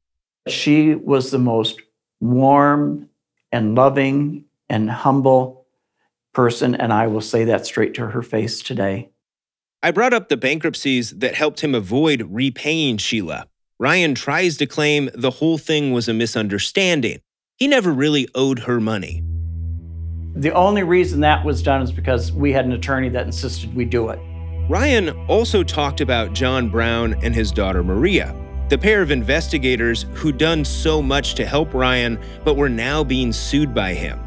She 0.46 0.94
was 0.94 1.30
the 1.30 1.38
most 1.38 1.80
warm 2.20 3.08
and 3.50 3.74
loving 3.74 4.44
and 4.68 4.90
humble 4.90 5.64
person, 6.34 6.74
and 6.74 6.92
I 6.92 7.06
will 7.06 7.22
say 7.22 7.44
that 7.44 7.64
straight 7.64 7.94
to 7.94 8.08
her 8.08 8.20
face 8.20 8.60
today. 8.60 9.08
I 9.82 9.90
brought 9.90 10.14
up 10.14 10.28
the 10.28 10.36
bankruptcies 10.36 11.10
that 11.10 11.34
helped 11.34 11.60
him 11.60 11.74
avoid 11.74 12.22
repaying 12.28 12.96
Sheila. 12.96 13.46
Ryan 13.78 14.14
tries 14.14 14.56
to 14.56 14.66
claim 14.66 15.10
the 15.14 15.32
whole 15.32 15.58
thing 15.58 15.92
was 15.92 16.08
a 16.08 16.14
misunderstanding. 16.14 17.20
He 17.56 17.68
never 17.68 17.92
really 17.92 18.26
owed 18.34 18.60
her 18.60 18.80
money. 18.80 19.22
The 20.34 20.52
only 20.52 20.82
reason 20.82 21.20
that 21.20 21.44
was 21.44 21.62
done 21.62 21.82
is 21.82 21.92
because 21.92 22.32
we 22.32 22.52
had 22.52 22.64
an 22.64 22.72
attorney 22.72 23.10
that 23.10 23.26
insisted 23.26 23.74
we 23.74 23.84
do 23.84 24.08
it. 24.08 24.18
Ryan 24.68 25.10
also 25.28 25.62
talked 25.62 26.00
about 26.00 26.32
John 26.32 26.70
Brown 26.70 27.14
and 27.22 27.34
his 27.34 27.52
daughter 27.52 27.84
Maria, 27.84 28.34
the 28.68 28.78
pair 28.78 29.02
of 29.02 29.10
investigators 29.10 30.06
who'd 30.14 30.38
done 30.38 30.64
so 30.64 31.00
much 31.00 31.34
to 31.34 31.46
help 31.46 31.72
Ryan 31.72 32.18
but 32.44 32.56
were 32.56 32.68
now 32.68 33.04
being 33.04 33.32
sued 33.32 33.74
by 33.74 33.94
him. 33.94 34.18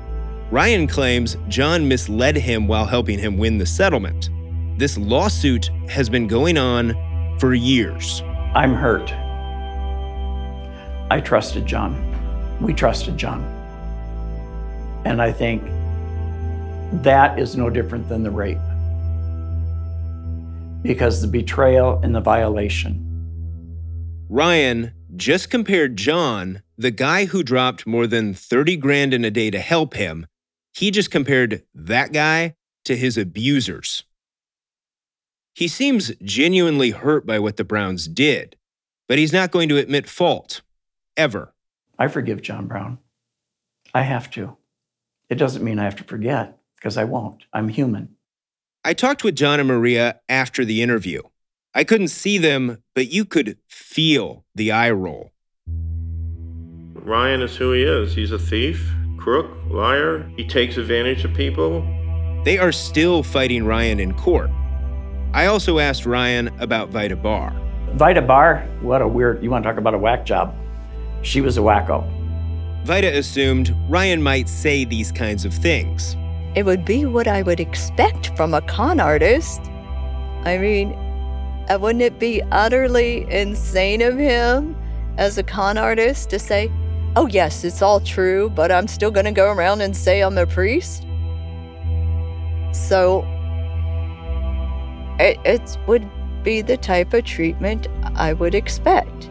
Ryan 0.52 0.88
claims 0.88 1.38
John 1.48 1.88
misled 1.88 2.36
him 2.36 2.68
while 2.68 2.86
helping 2.86 3.20
him 3.20 3.38
win 3.38 3.58
the 3.58 3.66
settlement. 3.66 4.30
This 4.80 4.98
lawsuit 4.98 5.72
has 5.90 6.10
been 6.10 6.26
going 6.26 6.58
on 6.58 6.96
for 7.38 7.54
years. 7.54 8.22
I'm 8.56 8.74
hurt. 8.74 9.12
I 11.12 11.20
trusted 11.20 11.66
John. 11.66 11.98
We 12.62 12.74
trusted 12.74 13.18
John. 13.18 13.44
And 15.04 15.22
I 15.22 15.34
think 15.34 15.64
that 17.04 17.38
is 17.38 17.58
no 17.58 17.70
different 17.70 18.08
than 18.08 18.24
the 18.24 18.32
rape. 18.32 18.58
Because 20.82 21.22
the 21.22 21.28
betrayal 21.28 22.00
and 22.02 22.16
the 22.16 22.22
violation. 22.22 23.06
Ryan 24.30 24.94
just 25.18 25.50
compared 25.50 25.98
John, 25.98 26.64
the 26.78 26.92
guy 26.92 27.26
who 27.26 27.44
dropped 27.44 27.86
more 27.86 28.08
than 28.08 28.34
30 28.34 28.78
grand 28.78 29.14
in 29.14 29.26
a 29.26 29.30
day 29.30 29.52
to 29.52 29.60
help 29.60 29.96
him, 29.96 30.26
he 30.74 30.90
just 30.90 31.12
compared 31.12 31.64
that 31.76 32.14
guy 32.14 32.56
to 32.86 32.96
his 32.96 33.18
abusers. 33.18 34.06
He 35.54 35.68
seems 35.68 36.12
genuinely 36.24 36.92
hurt 36.92 37.26
by 37.26 37.40
what 37.40 37.58
the 37.58 37.64
Browns 37.64 38.08
did, 38.08 38.56
but 39.08 39.18
he's 39.18 39.34
not 39.34 39.52
going 39.52 39.70
to 39.70 39.78
admit 39.78 40.08
fault, 40.08 40.62
ever. 41.18 41.54
I 41.98 42.08
forgive 42.08 42.42
John 42.42 42.68
Brown. 42.68 43.00
I 43.94 44.04
have 44.04 44.30
to. 44.32 44.56
It 45.30 45.36
doesn't 45.36 45.64
mean 45.64 45.80
I 45.80 45.84
have 45.84 45.98
to 45.98 46.04
forget, 46.04 46.58
because 46.76 46.98
I 46.98 47.04
won't. 47.04 47.44
I'm 47.52 47.70
human. 47.70 48.16
I 48.86 48.94
talked 48.94 49.24
with 49.24 49.36
John 49.36 49.60
and 49.60 49.68
Maria 49.68 50.22
after 50.30 50.64
the 50.64 50.82
interview. 50.82 51.22
I 51.74 51.84
couldn't 51.84 52.08
see 52.08 52.38
them, 52.38 52.82
but 52.96 53.12
you 53.12 53.26
could 53.26 53.58
feel 53.68 54.46
the 54.56 54.72
eye 54.72 54.92
roll. 54.92 55.32
Ryan 56.94 57.42
is 57.42 57.58
who 57.58 57.74
he 57.74 57.84
is. 57.84 58.16
He's 58.16 58.32
a 58.32 58.40
thief, 58.40 58.92
crook, 59.18 59.52
liar. 59.70 60.32
He 60.38 60.48
takes 60.48 60.78
advantage 60.78 61.26
of 61.26 61.34
people. 61.34 61.82
They 62.46 62.58
are 62.58 62.72
still 62.72 63.22
fighting 63.24 63.66
Ryan 63.66 64.00
in 64.00 64.14
court. 64.14 64.50
I 65.34 65.46
also 65.46 65.80
asked 65.80 66.06
Ryan 66.06 66.50
about 66.60 66.90
Vita 66.90 67.16
Barr. 67.16 67.54
Vita 67.94 68.22
Barr, 68.22 68.68
what 68.82 69.02
a 69.02 69.08
weird, 69.08 69.44
you 69.44 69.50
want 69.50 69.64
to 69.64 69.70
talk 69.70 69.78
about 69.78 69.94
a 69.94 69.98
whack 69.98 70.26
job. 70.26 70.56
She 71.22 71.42
was 71.42 71.58
a 71.58 71.62
wacko. 71.62 72.04
Vita 72.86 73.16
assumed 73.18 73.76
Ryan 73.90 74.22
might 74.24 74.48
say 74.50 74.86
these 74.86 75.12
kinds 75.12 75.46
of 75.46 75.54
things. 75.54 76.16
it 76.56 76.66
would 76.66 76.84
be 76.84 77.06
what 77.06 77.28
I 77.28 77.42
would 77.44 77.60
expect 77.60 78.36
from 78.36 78.54
a 78.54 78.62
con 78.62 79.00
artist. 79.00 79.62
I 80.46 80.58
mean, 80.58 80.94
uh, 81.70 81.78
wouldn't 81.80 82.02
it 82.02 82.18
be 82.18 82.42
utterly 82.52 83.30
insane 83.30 84.02
of 84.02 84.18
him 84.18 84.76
as 85.18 85.38
a 85.38 85.44
con 85.44 85.78
artist 85.78 86.30
to 86.32 86.40
say, 86.40 86.72
oh, 87.16 87.28
yes, 87.28 87.64
it's 87.64 87.82
all 87.82 88.00
true, 88.00 88.50
but 88.50 88.72
I'm 88.72 88.88
still 88.88 89.12
going 89.12 89.26
to 89.26 89.32
go 89.32 89.52
around 89.52 89.82
and 89.82 89.96
say 89.96 90.22
I'm 90.22 90.38
a 90.38 90.48
priest? 90.48 91.06
So 92.72 93.22
it, 95.20 95.40
it 95.46 95.78
would 95.88 96.10
be 96.44 96.62
the 96.62 96.78
type 96.78 97.14
of 97.14 97.26
treatment 97.26 97.88
I 98.16 98.34
would 98.34 98.56
expect. 98.56 99.30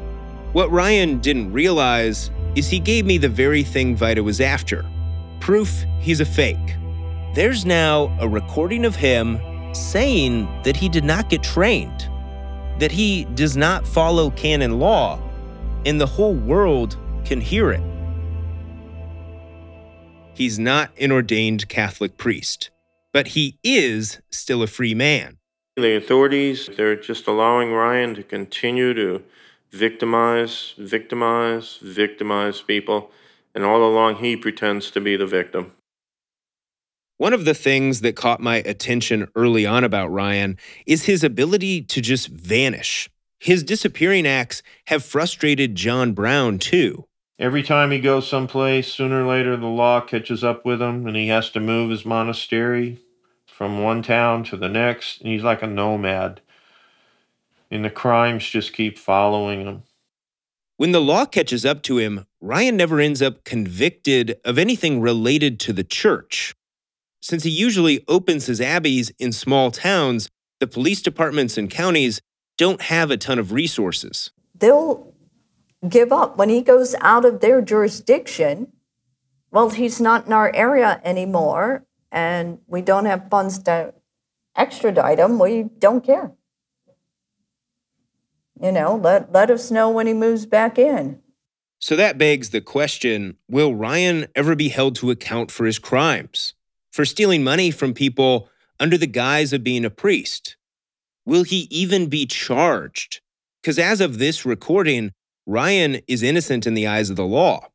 What 0.52 0.70
Ryan 0.70 1.18
didn't 1.18 1.52
realize 1.52 2.30
is 2.54 2.68
he 2.68 2.80
gave 2.80 3.06
me 3.06 3.18
the 3.18 3.28
very 3.28 3.62
thing 3.62 3.96
Vita 3.96 4.22
was 4.22 4.40
after 4.40 4.84
proof 5.40 5.84
he's 6.00 6.20
a 6.20 6.26
fake. 6.26 6.76
There's 7.34 7.64
now 7.64 8.16
a 8.20 8.28
recording 8.28 8.84
of 8.84 8.96
him 8.96 9.40
saying 9.72 10.46
that 10.64 10.76
he 10.76 10.88
did 10.88 11.04
not 11.04 11.30
get 11.30 11.42
trained, 11.42 12.08
that 12.80 12.90
he 12.90 13.24
does 13.34 13.56
not 13.56 13.86
follow 13.86 14.30
canon 14.30 14.78
law, 14.78 15.20
and 15.86 16.00
the 16.00 16.06
whole 16.06 16.34
world 16.34 16.96
can 17.24 17.40
hear 17.40 17.70
it. 17.70 17.82
He's 20.34 20.58
not 20.58 20.90
an 21.00 21.12
ordained 21.12 21.68
Catholic 21.68 22.16
priest, 22.16 22.70
but 23.12 23.28
he 23.28 23.58
is 23.62 24.20
still 24.30 24.62
a 24.62 24.66
free 24.66 24.94
man. 24.94 25.37
The 25.78 25.94
authorities, 25.94 26.68
they're 26.76 26.96
just 26.96 27.28
allowing 27.28 27.72
Ryan 27.72 28.16
to 28.16 28.24
continue 28.24 28.94
to 28.94 29.22
victimize, 29.70 30.74
victimize, 30.76 31.78
victimize 31.80 32.60
people, 32.60 33.12
and 33.54 33.64
all 33.64 33.84
along 33.84 34.16
he 34.16 34.36
pretends 34.36 34.90
to 34.90 35.00
be 35.00 35.14
the 35.14 35.24
victim. 35.24 35.70
One 37.16 37.32
of 37.32 37.44
the 37.44 37.54
things 37.54 38.00
that 38.00 38.16
caught 38.16 38.40
my 38.40 38.56
attention 38.56 39.28
early 39.36 39.66
on 39.66 39.84
about 39.84 40.10
Ryan 40.10 40.58
is 40.84 41.04
his 41.04 41.22
ability 41.22 41.82
to 41.82 42.00
just 42.00 42.26
vanish. 42.26 43.08
His 43.38 43.62
disappearing 43.62 44.26
acts 44.26 44.64
have 44.88 45.04
frustrated 45.04 45.76
John 45.76 46.10
Brown 46.10 46.58
too. 46.58 47.04
Every 47.38 47.62
time 47.62 47.92
he 47.92 48.00
goes 48.00 48.26
someplace, 48.26 48.92
sooner 48.92 49.22
or 49.22 49.28
later 49.28 49.56
the 49.56 49.66
law 49.66 50.00
catches 50.00 50.42
up 50.42 50.64
with 50.64 50.82
him 50.82 51.06
and 51.06 51.14
he 51.14 51.28
has 51.28 51.50
to 51.50 51.60
move 51.60 51.90
his 51.90 52.04
monastery 52.04 52.98
from 53.58 53.82
one 53.82 54.04
town 54.04 54.44
to 54.44 54.56
the 54.56 54.68
next. 54.68 55.20
And 55.20 55.32
he's 55.32 55.42
like 55.42 55.64
a 55.64 55.66
nomad. 55.66 56.40
And 57.72 57.84
the 57.84 57.90
crimes 57.90 58.48
just 58.48 58.72
keep 58.72 58.96
following 58.96 59.66
him. 59.66 59.82
When 60.76 60.92
the 60.92 61.00
law 61.00 61.26
catches 61.26 61.66
up 61.66 61.82
to 61.82 61.98
him, 61.98 62.24
Ryan 62.40 62.76
never 62.76 63.00
ends 63.00 63.20
up 63.20 63.42
convicted 63.42 64.38
of 64.44 64.58
anything 64.58 65.00
related 65.00 65.58
to 65.58 65.72
the 65.72 65.82
church. 65.82 66.54
Since 67.20 67.42
he 67.42 67.50
usually 67.50 68.04
opens 68.06 68.46
his 68.46 68.60
abbeys 68.60 69.10
in 69.18 69.32
small 69.32 69.72
towns, 69.72 70.30
the 70.60 70.68
police 70.68 71.02
departments 71.02 71.58
and 71.58 71.68
counties 71.68 72.20
don't 72.58 72.82
have 72.82 73.10
a 73.10 73.16
ton 73.16 73.40
of 73.40 73.50
resources. 73.50 74.30
They'll 74.56 75.12
give 75.88 76.12
up 76.12 76.36
when 76.36 76.48
he 76.48 76.62
goes 76.62 76.94
out 77.00 77.24
of 77.24 77.40
their 77.40 77.60
jurisdiction. 77.60 78.72
Well, 79.50 79.70
he's 79.70 80.00
not 80.00 80.26
in 80.26 80.32
our 80.32 80.54
area 80.54 81.00
anymore, 81.02 81.87
and 82.10 82.58
we 82.66 82.82
don't 82.82 83.04
have 83.04 83.28
funds 83.30 83.58
to 83.64 83.94
extradite 84.56 85.18
him. 85.18 85.38
We 85.38 85.64
don't 85.78 86.04
care. 86.04 86.32
You 88.60 88.72
know, 88.72 88.96
let, 88.96 89.32
let 89.32 89.50
us 89.50 89.70
know 89.70 89.88
when 89.90 90.06
he 90.06 90.14
moves 90.14 90.46
back 90.46 90.78
in. 90.78 91.20
So 91.78 91.94
that 91.94 92.18
begs 92.18 92.50
the 92.50 92.60
question 92.60 93.36
will 93.48 93.74
Ryan 93.74 94.26
ever 94.34 94.56
be 94.56 94.68
held 94.68 94.96
to 94.96 95.10
account 95.10 95.50
for 95.50 95.64
his 95.64 95.78
crimes? 95.78 96.54
For 96.90 97.04
stealing 97.04 97.44
money 97.44 97.70
from 97.70 97.94
people 97.94 98.48
under 98.80 98.98
the 98.98 99.06
guise 99.06 99.52
of 99.52 99.62
being 99.62 99.84
a 99.84 99.90
priest? 99.90 100.56
Will 101.24 101.44
he 101.44 101.68
even 101.70 102.08
be 102.08 102.26
charged? 102.26 103.20
Because 103.62 103.78
as 103.78 104.00
of 104.00 104.18
this 104.18 104.44
recording, 104.44 105.12
Ryan 105.46 106.00
is 106.08 106.22
innocent 106.22 106.66
in 106.66 106.74
the 106.74 106.86
eyes 106.86 107.10
of 107.10 107.16
the 107.16 107.24
law. 107.24 107.68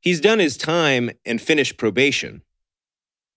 He's 0.00 0.20
done 0.20 0.38
his 0.38 0.56
time 0.56 1.10
and 1.24 1.40
finished 1.40 1.78
probation. 1.78 2.42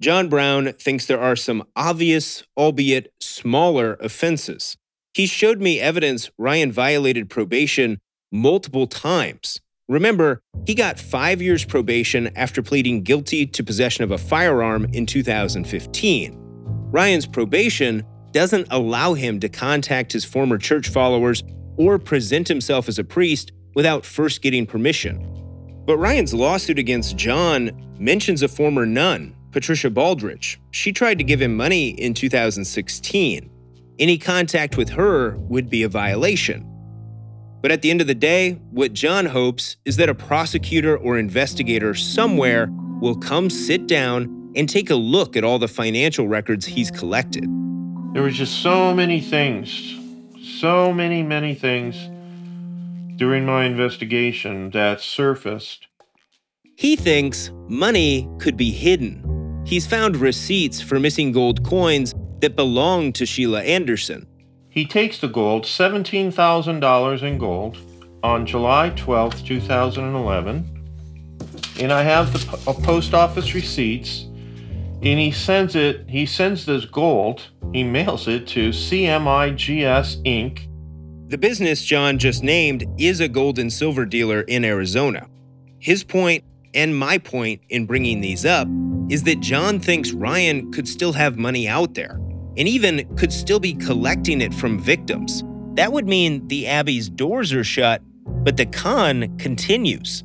John 0.02 0.28
Brown 0.28 0.74
thinks 0.74 1.06
there 1.06 1.22
are 1.22 1.38
some 1.38 1.64
obvious, 1.76 2.44
albeit 2.58 3.14
smaller, 3.20 3.94
offenses. 4.02 4.76
He 5.14 5.26
showed 5.26 5.62
me 5.62 5.80
evidence 5.80 6.30
Ryan 6.38 6.72
violated 6.72 7.30
probation 7.30 8.00
multiple 8.32 8.88
times. 8.88 9.62
Remember, 9.88 10.42
he 10.66 10.74
got 10.74 11.00
five 11.00 11.42
years 11.42 11.64
probation 11.64 12.36
after 12.36 12.62
pleading 12.62 13.04
guilty 13.04 13.46
to 13.46 13.64
possession 13.64 14.04
of 14.04 14.12
a 14.12 14.18
firearm 14.18 14.86
in 14.92 15.06
2015. 15.06 16.36
Ryan's 16.92 17.28
probation 17.28 18.04
doesn't 18.32 18.68
allow 18.72 19.14
him 19.14 19.40
to 19.40 19.48
contact 19.48 20.12
his 20.12 20.26
former 20.26 20.58
church 20.58 20.90
followers 20.90 21.44
or 21.78 22.00
present 22.00 22.48
himself 22.48 22.90
as 22.90 23.00
a 23.00 23.04
priest 23.04 23.52
without 23.76 24.06
first 24.06 24.42
getting 24.42 24.66
permission. 24.66 25.20
But 25.86 25.98
Ryan's 25.98 26.34
lawsuit 26.34 26.80
against 26.80 27.16
John 27.16 27.72
mentions 28.00 28.42
a 28.42 28.48
former 28.48 28.86
nun, 28.86 29.35
Patricia 29.56 29.90
Baldrige. 29.90 30.58
She 30.72 30.92
tried 30.92 31.18
to 31.18 31.24
give 31.24 31.42
him 31.42 31.56
money 31.56 31.92
in 31.92 32.14
2016. 32.14 33.50
Any 33.98 34.18
contact 34.18 34.76
with 34.76 34.90
her 34.90 35.38
would 35.38 35.70
be 35.70 35.84
a 35.84 35.88
violation. 35.88 36.70
But 37.62 37.72
at 37.72 37.82
the 37.82 37.90
end 37.90 38.02
of 38.02 38.08
the 38.08 38.16
day, 38.16 38.60
what 38.72 38.92
John 38.92 39.26
hopes 39.26 39.78
is 39.86 39.96
that 39.96 40.10
a 40.10 40.14
prosecutor 40.14 40.98
or 40.98 41.18
investigator 41.18 41.94
somewhere 41.94 42.68
will 43.00 43.16
come 43.16 43.50
sit 43.50 43.88
down 43.88 44.52
and 44.58 44.68
take 44.68 44.90
a 44.90 44.96
look 44.96 45.38
at 45.38 45.46
all 45.46 45.58
the 45.58 45.70
financial 45.70 46.28
records 46.28 46.66
he's 46.66 46.92
collected. 46.92 47.46
There 48.14 48.24
was 48.24 48.36
just 48.36 48.62
so 48.62 48.94
many 48.94 49.22
things, 49.22 49.98
so 50.60 50.92
many, 50.92 51.24
many 51.24 51.56
things 51.56 51.96
during 53.18 53.46
my 53.46 53.64
investigation 53.64 54.72
that 54.72 55.00
surfaced. 55.00 55.88
He 56.76 56.98
thinks 56.98 57.54
money 57.70 58.28
could 58.38 58.58
be 58.58 58.72
hidden. 58.72 59.35
He's 59.66 59.88
found 59.88 60.18
receipts 60.18 60.80
for 60.80 61.00
missing 61.00 61.32
gold 61.32 61.64
coins 61.64 62.14
that 62.42 62.56
belong 62.56 63.12
to 63.14 63.26
Sheila 63.26 63.64
Anderson. 63.64 64.28
He 64.70 64.86
takes 64.86 65.20
the 65.20 65.28
gold, 65.28 65.64
$17,000 65.64 67.24
in 67.24 67.38
gold, 67.40 67.78
on 68.22 68.46
July 68.46 68.92
12, 68.92 69.44
2011. 69.44 70.72
And 71.80 71.92
I 71.92 72.04
have 72.04 72.32
the 72.32 72.74
post 72.84 73.16
office 73.16 73.56
receipts. 73.56 74.26
And 75.02 75.20
he 75.20 75.32
sends 75.32 75.76
it, 75.76 76.08
he 76.08 76.28
sends 76.28 76.66
this 76.66 76.86
gold, 76.86 77.48
he 77.74 77.84
mails 77.84 78.28
it 78.28 78.48
to 78.50 78.70
CMIGS 78.70 80.24
Inc. 80.24 80.68
The 81.30 81.38
business 81.40 81.84
John 81.84 82.20
just 82.20 82.44
named 82.44 82.86
is 83.00 83.20
a 83.20 83.28
gold 83.28 83.58
and 83.58 83.74
silver 83.74 84.06
dealer 84.06 84.42
in 84.42 84.64
Arizona. 84.64 85.28
His 85.80 86.04
point 86.04 86.44
and 86.76 86.96
my 86.96 87.18
point 87.18 87.62
in 87.70 87.86
bringing 87.86 88.22
these 88.22 88.46
up 88.46 88.68
is 89.10 89.24
that 89.24 89.40
John 89.40 89.80
thinks 89.80 90.12
Ryan 90.12 90.72
could 90.72 90.88
still 90.88 91.14
have 91.14 91.38
money 91.38 91.68
out 91.68 91.94
there 91.94 92.20
and 92.58 92.68
even 92.68 93.16
could 93.16 93.34
still 93.34 93.60
be 93.60 93.74
collecting 93.74 94.42
it 94.42 94.54
from 94.54 94.80
victims. 94.80 95.44
That 95.76 95.92
would 95.92 96.08
mean 96.08 96.48
the 96.48 96.68
Abbey's 96.68 97.10
doors 97.10 97.54
are 97.54 97.64
shut, 97.64 98.02
but 98.26 98.58
the 98.58 98.66
con 98.66 99.38
continues. 99.38 100.24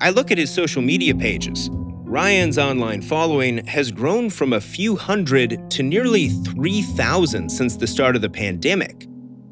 I 0.00 0.10
look 0.10 0.30
at 0.30 0.38
his 0.38 0.52
social 0.52 0.82
media 0.82 1.14
pages. 1.14 1.70
Ryan's 1.72 2.58
online 2.58 3.00
following 3.00 3.64
has 3.66 3.90
grown 3.90 4.28
from 4.28 4.52
a 4.52 4.60
few 4.60 4.96
hundred 4.96 5.70
to 5.70 5.82
nearly 5.82 6.28
3,000 6.28 7.48
since 7.48 7.76
the 7.76 7.86
start 7.86 8.16
of 8.16 8.22
the 8.22 8.28
pandemic. 8.28 9.06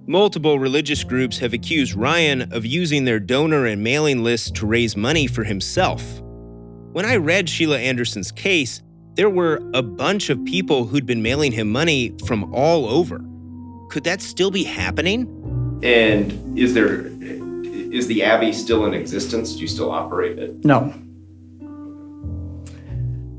Multiple 0.07 0.59
religious 0.59 1.05
groups 1.05 1.39
have 1.39 1.53
accused 1.53 1.95
Ryan 1.95 2.53
of 2.53 2.67
using 2.67 3.05
their 3.05 3.21
donor 3.21 3.67
and 3.67 3.83
mailing 3.83 4.23
lists 4.23 4.51
to 4.53 4.67
raise 4.67 4.97
money 4.97 5.27
for 5.27 5.45
himself. 5.45 6.21
When 6.93 7.05
I 7.05 7.17
read 7.17 7.49
Sheila 7.49 7.79
Anderson's 7.79 8.33
case, 8.33 8.83
there 9.15 9.31
were 9.31 9.63
a 9.75 9.83
bunch 9.83 10.29
of 10.29 10.45
people 10.45 10.87
who'd 10.87 11.07
been 11.07 11.23
mailing 11.23 11.53
him 11.53 11.71
money 11.71 12.13
from 12.27 12.53
all 12.53 12.89
over. 12.89 13.25
Could 13.91 14.03
that 14.05 14.21
still 14.21 14.51
be 14.51 14.65
happening? 14.65 15.23
And 15.85 16.59
is 16.59 16.75
there 16.75 17.07
is 17.93 18.09
the 18.09 18.25
Abbey 18.25 18.53
still 18.53 18.87
in 18.87 18.95
existence? 18.95 19.55
Do 19.55 19.61
you 19.61 19.69
still 19.69 19.93
operate 19.93 20.41
it? 20.41 20.65
No. 20.65 20.93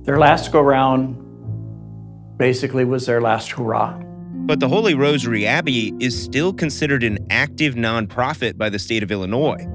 Their 0.03 0.17
last 0.17 0.53
go 0.53 0.61
round 0.61 1.17
basically 2.37 2.85
was 2.85 3.05
their 3.05 3.19
last 3.19 3.51
hurrah. 3.51 4.01
But 4.45 4.61
the 4.61 4.69
Holy 4.69 4.93
Rosary 4.93 5.45
Abbey 5.45 5.93
is 5.99 6.21
still 6.21 6.53
considered 6.53 7.03
an 7.03 7.19
active 7.29 7.75
nonprofit 7.75 8.57
by 8.57 8.69
the 8.69 8.79
state 8.79 9.03
of 9.03 9.11
Illinois. 9.11 9.67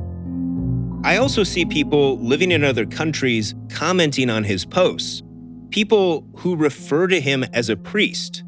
I 1.07 1.19
also 1.19 1.45
see 1.45 1.65
people 1.65 2.19
living 2.19 2.51
in 2.51 2.65
other 2.65 2.85
countries 2.85 3.55
commenting 3.71 4.29
on 4.29 4.43
his 4.43 4.65
posts, 4.65 5.23
people 5.71 6.27
who 6.39 6.57
refer 6.57 7.07
to 7.07 7.21
him 7.21 7.45
as 7.53 7.69
a 7.69 7.77
priest. 7.77 8.43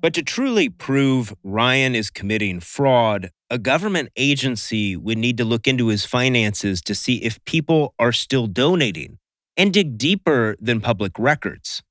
But 0.00 0.14
to 0.14 0.22
truly 0.22 0.68
prove 0.68 1.34
Ryan 1.42 1.96
is 1.96 2.08
committing 2.08 2.60
fraud, 2.60 3.30
a 3.50 3.58
government 3.58 4.10
agency 4.14 4.94
would 4.94 5.18
need 5.18 5.36
to 5.38 5.44
look 5.44 5.66
into 5.66 5.88
his 5.88 6.06
finances 6.06 6.80
to 6.82 6.94
see 6.94 7.16
if 7.16 7.44
people 7.44 7.94
are 7.98 8.12
still 8.12 8.46
donating 8.46 9.18
and 9.56 9.72
dig 9.72 9.98
deeper 9.98 10.54
than 10.60 10.80
public 10.80 11.18
records. 11.18 11.82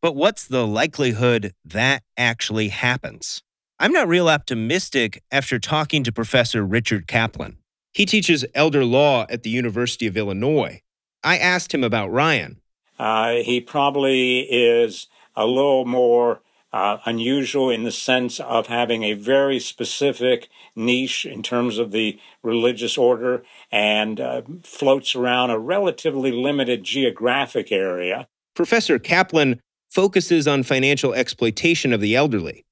But 0.00 0.14
what's 0.14 0.46
the 0.46 0.64
likelihood 0.64 1.54
that 1.64 2.04
actually 2.16 2.68
happens? 2.68 3.42
I'm 3.80 3.92
not 3.92 4.06
real 4.06 4.28
optimistic 4.28 5.24
after 5.32 5.58
talking 5.58 6.04
to 6.04 6.12
Professor 6.12 6.64
Richard 6.64 7.08
Kaplan. 7.08 7.56
He 7.96 8.04
teaches 8.04 8.44
elder 8.54 8.84
law 8.84 9.24
at 9.30 9.42
the 9.42 9.48
University 9.48 10.06
of 10.06 10.18
Illinois. 10.18 10.82
I 11.24 11.38
asked 11.38 11.72
him 11.72 11.82
about 11.82 12.12
Ryan. 12.12 12.60
Uh, 12.98 13.36
he 13.36 13.58
probably 13.58 14.40
is 14.40 15.06
a 15.34 15.46
little 15.46 15.86
more 15.86 16.42
uh, 16.74 16.98
unusual 17.06 17.70
in 17.70 17.84
the 17.84 17.90
sense 17.90 18.38
of 18.38 18.66
having 18.66 19.02
a 19.02 19.14
very 19.14 19.58
specific 19.58 20.50
niche 20.74 21.24
in 21.24 21.42
terms 21.42 21.78
of 21.78 21.90
the 21.90 22.18
religious 22.42 22.98
order 22.98 23.44
and 23.72 24.20
uh, 24.20 24.42
floats 24.62 25.14
around 25.14 25.48
a 25.48 25.58
relatively 25.58 26.30
limited 26.30 26.84
geographic 26.84 27.72
area. 27.72 28.28
Professor 28.54 28.98
Kaplan 28.98 29.58
focuses 29.88 30.46
on 30.46 30.64
financial 30.64 31.14
exploitation 31.14 31.94
of 31.94 32.02
the 32.02 32.14
elderly. 32.14 32.66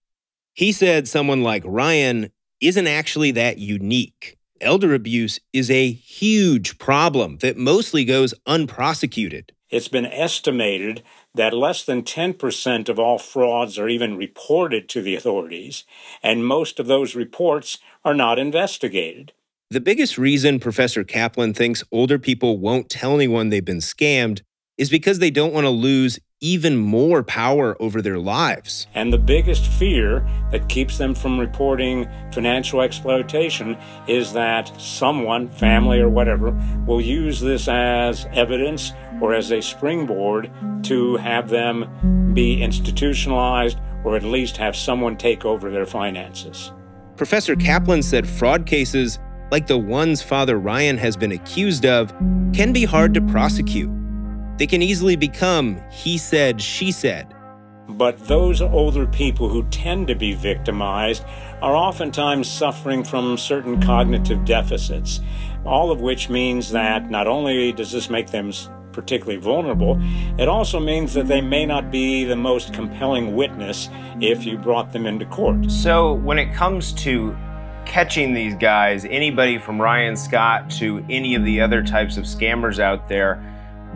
He 0.52 0.70
said 0.70 1.08
someone 1.08 1.42
like 1.42 1.62
Ryan 1.64 2.30
isn't 2.60 2.87
actually 2.87 3.30
that 3.30 3.56
unique. 3.56 4.37
Elder 4.60 4.94
abuse 4.94 5.40
is 5.52 5.70
a 5.70 5.90
huge 5.90 6.78
problem 6.78 7.38
that 7.38 7.56
mostly 7.56 8.04
goes 8.04 8.34
unprosecuted. 8.46 9.52
It's 9.68 9.88
been 9.88 10.06
estimated 10.06 11.02
that 11.34 11.52
less 11.52 11.84
than 11.84 12.02
10% 12.04 12.88
of 12.88 12.98
all 12.98 13.18
frauds 13.18 13.78
are 13.78 13.88
even 13.88 14.16
reported 14.16 14.88
to 14.90 15.02
the 15.02 15.16
authorities, 15.16 15.82
and 16.22 16.46
most 16.46 16.78
of 16.78 16.86
those 16.86 17.16
reports 17.16 17.78
are 18.04 18.14
not 18.14 18.38
investigated. 18.38 19.32
The 19.70 19.80
biggest 19.80 20.16
reason 20.18 20.60
Professor 20.60 21.02
Kaplan 21.02 21.54
thinks 21.54 21.82
older 21.90 22.18
people 22.18 22.58
won't 22.58 22.88
tell 22.88 23.14
anyone 23.16 23.48
they've 23.48 23.64
been 23.64 23.78
scammed 23.78 24.42
is 24.78 24.90
because 24.90 25.18
they 25.18 25.30
don't 25.30 25.52
want 25.52 25.64
to 25.64 25.70
lose 25.70 26.20
even 26.44 26.76
more 26.76 27.22
power 27.22 27.74
over 27.80 28.02
their 28.02 28.18
lives. 28.18 28.87
And 28.94 29.11
the 29.11 29.18
biggest 29.18 29.66
fear 29.66 30.28
that 30.50 30.68
keeps 30.68 30.98
them 30.98 31.14
from 31.14 31.40
reporting 31.40 32.07
financial 32.33 32.83
exploitation 32.83 33.78
is 34.07 34.35
that 34.35 34.70
someone, 34.78 35.48
family 35.48 36.00
or 36.00 36.11
whatever, 36.11 36.50
will 36.87 37.00
use 37.00 37.40
this 37.40 37.66
as 37.66 38.26
evidence 38.33 38.92
or 39.22 39.33
as 39.33 39.50
a 39.52 39.62
springboard 39.62 40.50
to 40.83 41.16
have 41.16 41.48
them 41.48 42.33
be 42.35 42.62
institutionalized 42.62 43.78
or 44.04 44.14
at 44.14 44.22
least 44.22 44.59
have 44.59 44.76
someone 44.76 45.16
take 45.16 45.46
over 45.46 45.70
their 45.70 45.87
finances. 45.87 46.72
Professor 47.16 47.57
Kaplan 47.57 48.02
said 48.02 48.28
fraud 48.28 48.66
cases, 48.66 49.18
like 49.50 49.66
the 49.66 49.78
ones 49.78 50.20
Father 50.20 50.59
Ryan 50.59 50.98
has 50.98 51.16
been 51.16 51.33
accused 51.33 51.87
of, 51.87 52.11
can 52.52 52.70
be 52.74 52.85
hard 52.85 53.14
to 53.14 53.22
prosecute. 53.22 54.03
They 54.56 54.66
can 54.66 54.82
easily 54.82 55.16
become 55.16 55.80
he 55.90 56.18
said, 56.18 56.60
she 56.60 56.92
said. 56.92 57.34
But 57.88 58.18
those 58.26 58.62
older 58.62 59.06
people 59.06 59.48
who 59.48 59.64
tend 59.64 60.08
to 60.08 60.14
be 60.14 60.34
victimized 60.34 61.24
are 61.60 61.76
oftentimes 61.76 62.48
suffering 62.48 63.04
from 63.04 63.36
certain 63.36 63.80
cognitive 63.80 64.44
deficits, 64.44 65.20
all 65.64 65.90
of 65.90 66.00
which 66.00 66.30
means 66.30 66.70
that 66.70 67.10
not 67.10 67.26
only 67.26 67.72
does 67.72 67.92
this 67.92 68.08
make 68.08 68.30
them 68.30 68.52
particularly 68.92 69.38
vulnerable, 69.38 70.00
it 70.38 70.48
also 70.48 70.80
means 70.80 71.12
that 71.12 71.26
they 71.26 71.40
may 71.40 71.66
not 71.66 71.90
be 71.90 72.24
the 72.24 72.36
most 72.36 72.72
compelling 72.72 73.34
witness 73.34 73.90
if 74.20 74.46
you 74.46 74.56
brought 74.56 74.92
them 74.92 75.04
into 75.04 75.26
court. 75.26 75.70
So, 75.70 76.14
when 76.14 76.38
it 76.38 76.54
comes 76.54 76.92
to 76.94 77.36
catching 77.84 78.32
these 78.32 78.54
guys, 78.54 79.04
anybody 79.04 79.58
from 79.58 79.80
Ryan 79.80 80.16
Scott 80.16 80.70
to 80.70 81.04
any 81.10 81.34
of 81.34 81.44
the 81.44 81.60
other 81.60 81.82
types 81.82 82.16
of 82.16 82.24
scammers 82.24 82.78
out 82.78 83.08
there, 83.08 83.42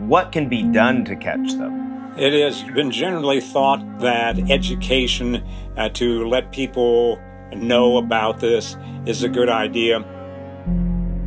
what 0.07 0.31
can 0.31 0.49
be 0.49 0.63
done 0.63 1.05
to 1.05 1.15
catch 1.15 1.53
them? 1.53 2.13
It 2.17 2.33
has 2.33 2.63
been 2.73 2.91
generally 2.91 3.39
thought 3.39 3.99
that 3.99 4.49
education 4.49 5.43
uh, 5.77 5.89
to 5.89 6.27
let 6.27 6.51
people 6.51 7.19
know 7.55 7.97
about 7.97 8.39
this 8.39 8.75
is 9.05 9.23
a 9.23 9.29
good 9.29 9.49
idea. 9.49 10.03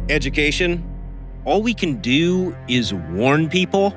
Education? 0.09 0.89
All 1.45 1.63
we 1.63 1.75
can 1.75 1.97
do 2.01 2.57
is 2.69 2.93
warn 2.93 3.49
people? 3.49 3.95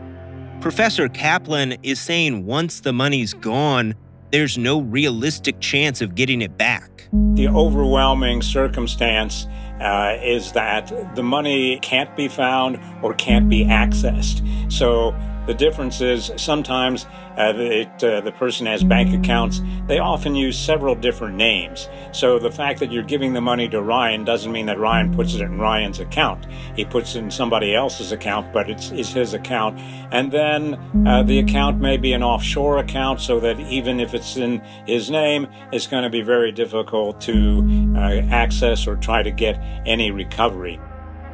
Professor 0.62 1.10
Kaplan 1.10 1.74
is 1.84 2.00
saying 2.00 2.46
once 2.46 2.80
the 2.80 2.94
money's 2.94 3.34
gone, 3.34 3.94
there's 4.32 4.58
no 4.58 4.82
realistic 4.82 5.60
chance 5.60 6.02
of 6.02 6.16
getting 6.16 6.42
it 6.42 6.58
back. 6.58 7.08
The 7.34 7.48
overwhelming 7.48 8.42
circumstance 8.42 9.48
uh, 9.82 10.18
is 10.22 10.54
that 10.54 10.92
the 11.16 11.24
money 11.24 11.80
can't 11.80 12.16
be 12.16 12.28
found 12.28 12.80
or 13.02 13.14
can't 13.14 13.50
be 13.50 13.66
accessed. 13.66 14.42
So 14.72 15.16
the 15.48 15.54
difference 15.54 16.02
is 16.02 16.32
sometimes 16.38 17.06
uh, 17.38 17.54
it, 17.56 18.04
uh, 18.04 18.22
the 18.22 18.32
person 18.32 18.66
has 18.66 18.84
bank 18.84 19.14
accounts. 19.14 19.62
They 19.88 20.00
often 20.00 20.36
use 20.36 20.58
several 20.58 20.96
different 20.96 21.36
names. 21.36 21.90
So 22.12 22.40
the 22.40 22.52
fact 22.52 22.80
that 22.80 22.92
you're 22.92 23.04
giving 23.04 23.34
the 23.34 23.42
money 23.42 23.68
to 23.70 23.82
Ryan 23.82 24.24
doesn't 24.24 24.52
mean 24.52 24.66
that 24.68 24.80
Ryan 24.80 25.14
puts 25.14 25.36
it 25.36 25.42
in 25.42 25.60
Ryan's 25.60 26.00
account. 26.00 26.46
He 26.76 26.86
puts 26.86 27.16
it 27.16 27.20
in 27.20 27.32
somebody 27.32 27.76
else's 27.76 28.12
account, 28.12 28.54
but 28.54 28.70
it's, 28.70 28.92
it's 28.92 29.12
his 29.12 29.34
account. 29.34 29.80
And 30.12 30.32
then 30.32 30.76
uh, 31.08 31.24
the 31.24 31.40
account 31.40 31.80
may 31.80 31.98
be 31.98 32.14
an 32.14 32.24
offshore 32.24 32.80
account, 32.80 33.22
so 33.22 33.40
that 33.42 33.60
even 33.60 34.00
if 34.00 34.14
it's 34.14 34.38
in 34.38 34.62
his 34.86 35.12
name, 35.12 35.48
it's 35.72 35.88
going 35.88 36.04
to 36.04 36.10
be 36.10 36.22
very 36.22 36.52
difficult 36.52 37.22
to 37.22 37.94
uh, 37.96 38.22
access 38.32 38.88
or 38.88 38.96
try 38.96 39.24
to 39.24 39.32
get 39.32 39.58
any 39.86 40.12
recovery. 40.12 40.80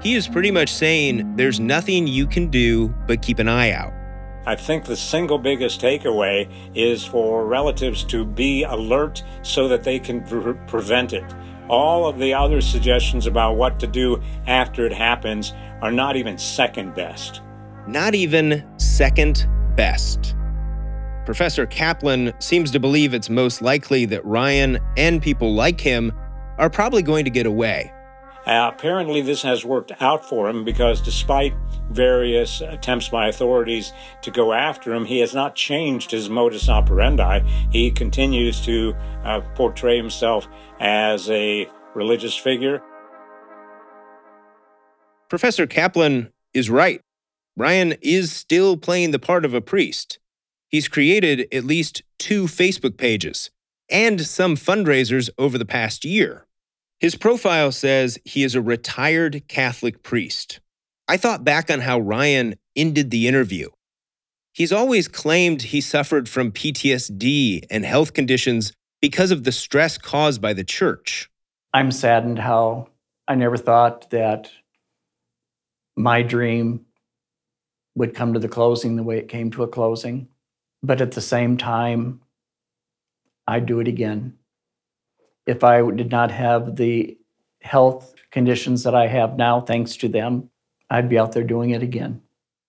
He 0.02 0.15
is 0.15 0.28
pretty 0.28 0.50
much 0.50 0.69
saying 0.69 1.36
there's 1.36 1.60
nothing 1.60 2.08
you 2.08 2.26
can 2.26 2.47
do 2.47 2.88
but 3.06 3.21
keep 3.21 3.38
an 3.38 3.47
eye 3.47 3.71
out. 3.71 3.93
I 4.45 4.56
think 4.56 4.86
the 4.86 4.95
single 4.95 5.38
biggest 5.38 5.82
takeaway 5.82 6.49
is 6.73 7.06
for 7.06 7.45
relatives 7.45 8.04
to 8.06 8.25
be 8.25 8.63
alert 8.63 9.23
so 9.43 9.67
that 9.67 9.84
they 9.84 9.99
can 9.99 10.23
pre- 10.23 10.54
prevent 10.67 11.13
it. 11.13 11.23
All 11.69 12.08
of 12.08 12.17
the 12.17 12.34
other 12.34 12.60
suggestions 12.60 13.27
about 13.27 13.56
what 13.56 13.80
to 13.80 13.88
do 13.88 14.21
after 14.47 14.86
it 14.86 14.93
happens 14.93 15.54
are 15.82 15.91
not 15.91 16.15
even 16.15 16.38
second 16.38 16.95
best. 16.95 17.41
Not 17.88 18.15
even 18.15 18.67
second 18.77 19.47
best. 19.75 20.36
Professor 21.25 21.67
Kaplan 21.67 22.34
seems 22.39 22.71
to 22.71 22.80
believe 22.80 23.13
it's 23.13 23.30
most 23.30 23.62
likely 23.62 24.06
that 24.06 24.25
Ryan 24.25 24.80
and 24.97 25.21
people 25.21 25.54
like 25.54 25.80
him 25.80 26.12
are 26.58 26.69
probably 26.69 27.04
going 27.04 27.25
to 27.25 27.32
get 27.32 27.45
away. 27.45 27.93
Uh, 28.45 28.71
apparently, 28.73 29.21
this 29.21 29.43
has 29.43 29.63
worked 29.63 29.91
out 30.01 30.27
for 30.27 30.49
him 30.49 30.63
because 30.63 30.99
despite 30.99 31.54
various 31.91 32.62
attempts 32.62 33.10
by 33.10 33.27
authorities 33.27 33.93
to 34.23 34.32
go 34.32 34.51
after 34.51 34.93
him, 34.93 35.06
he 35.06 35.19
has 35.19 35.36
not 35.36 35.56
changed 35.56 36.10
his 36.10 36.30
modus 36.30 36.67
operandi. 36.67 37.41
He 37.71 37.91
continues 37.91 38.60
to 38.62 38.95
uh, 39.23 39.41
portray 39.56 39.97
himself 39.97 40.47
as 40.80 41.30
a 41.30 41.67
religious 41.93 42.36
figure. 42.36 42.82
Professor 45.30 45.67
Kaplan 45.67 46.32
is 46.54 46.69
right. 46.69 47.01
Ryan 47.56 47.95
is 48.01 48.32
still 48.32 48.75
playing 48.75 49.12
the 49.12 49.19
part 49.19 49.45
of 49.45 49.54
a 49.54 49.62
priest. 49.62 50.19
He's 50.67 50.88
created 50.88 51.47
at 51.54 51.65
least 51.65 52.01
two 52.17 52.45
Facebook 52.45 52.97
pages 52.97 53.51
and 53.89 54.21
some 54.21 54.56
fundraisers 54.56 55.30
over 55.38 55.58
the 55.58 55.65
past 55.65 56.06
year. 56.06 56.47
His 57.01 57.15
profile 57.15 57.71
says 57.71 58.19
he 58.25 58.43
is 58.43 58.53
a 58.53 58.61
retired 58.61 59.47
Catholic 59.47 60.03
priest. 60.03 60.59
I 61.07 61.17
thought 61.17 61.43
back 61.43 61.71
on 61.71 61.79
how 61.79 61.99
Ryan 61.99 62.53
ended 62.75 63.09
the 63.09 63.27
interview. 63.27 63.69
He's 64.53 64.71
always 64.71 65.07
claimed 65.07 65.63
he 65.63 65.81
suffered 65.81 66.29
from 66.29 66.51
PTSD 66.51 67.65
and 67.71 67.85
health 67.85 68.13
conditions 68.13 68.71
because 69.01 69.31
of 69.31 69.45
the 69.45 69.51
stress 69.51 69.97
caused 69.97 70.43
by 70.43 70.53
the 70.53 70.63
church. 70.63 71.27
I'm 71.73 71.91
saddened 71.91 72.37
how 72.37 72.89
I 73.27 73.33
never 73.33 73.57
thought 73.57 74.11
that 74.11 74.51
my 75.97 76.21
dream 76.21 76.85
would 77.95 78.13
come 78.13 78.33
to 78.33 78.39
the 78.39 78.47
closing 78.47 78.95
the 78.95 79.03
way 79.03 79.17
it 79.17 79.27
came 79.27 79.49
to 79.51 79.63
a 79.63 79.67
closing. 79.67 80.27
But 80.83 81.01
at 81.01 81.13
the 81.13 81.21
same 81.21 81.57
time, 81.57 82.21
I'd 83.47 83.65
do 83.65 83.79
it 83.79 83.87
again 83.87 84.37
if 85.45 85.63
I 85.63 85.89
did 85.91 86.12
not 86.12 86.32
have 86.32 86.75
the 86.75 87.17
health 87.62 88.13
conditions 88.32 88.84
that 88.84 88.95
I 88.95 89.08
have 89.08 89.38
now, 89.38 89.62
thanks 89.62 89.95
to 89.97 90.08
them, 90.08 90.49
I'd 90.89 91.10
be 91.10 91.17
out 91.17 91.32
there 91.32 91.43
doing 91.43 91.71
it 91.71 91.84
again. 91.84 92.21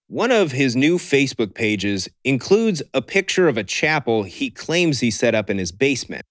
One 0.09 0.31
of 0.31 0.53
his 0.53 0.77
new 0.77 0.99
Facebook 0.99 1.55
pages 1.55 2.09
includes 2.23 2.83
a 2.93 3.01
picture 3.01 3.49
of 3.49 3.57
a 3.57 3.65
chapel 3.65 4.25
he 4.25 4.51
claims 4.51 5.01
he 5.01 5.11
set 5.11 5.35
up 5.35 5.49
in 5.49 5.59
his 5.59 5.73
basement. 5.73 6.27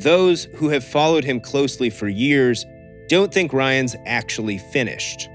Those 0.00 0.44
who 0.56 0.70
have 0.70 0.84
followed 0.84 1.24
him 1.24 1.38
closely 1.38 1.90
for 1.90 2.08
years 2.08 2.64
don't 3.08 3.32
think 3.32 3.52
Ryan's 3.52 3.94
actually 4.06 4.58
finished. 4.58 5.28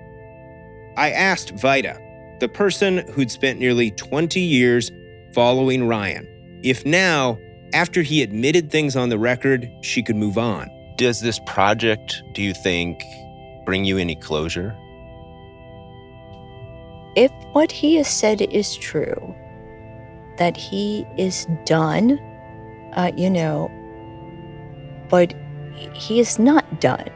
I 0.97 1.12
asked 1.12 1.52
Vita, 1.52 1.97
the 2.41 2.49
person 2.49 3.08
who'd 3.13 3.32
spent 3.32 3.60
nearly 3.60 3.91
20 3.91 4.39
years 4.39 4.91
following 5.34 5.88
Ryan, 5.88 6.28
if 6.63 6.86
now 6.86 7.38
after 7.73 8.01
he 8.01 8.21
admitted 8.23 8.71
things 8.71 8.95
on 8.95 9.10
the 9.10 9.19
record, 9.19 9.71
she 9.82 10.01
could 10.01 10.15
move 10.15 10.38
on. 10.38 10.69
Does 10.97 11.21
this 11.21 11.39
project, 11.45 12.23
do 12.34 12.41
you 12.41 12.53
think, 12.53 13.03
bring 13.65 13.86
you 13.86 13.97
any 13.97 14.15
closure? 14.15 14.75
If 17.15 17.32
what 17.53 17.71
he 17.71 17.95
has 17.95 18.08
said 18.08 18.41
is 18.41 18.75
true, 18.77 19.36
that 20.38 20.55
he 20.55 21.05
is 21.17 21.47
done, 21.65 22.19
uh, 22.93 23.12
you 23.15 23.29
know, 23.29 23.71
but 25.10 25.34
he 25.93 26.19
is 26.19 26.39
not 26.39 26.82
done. 26.82 27.10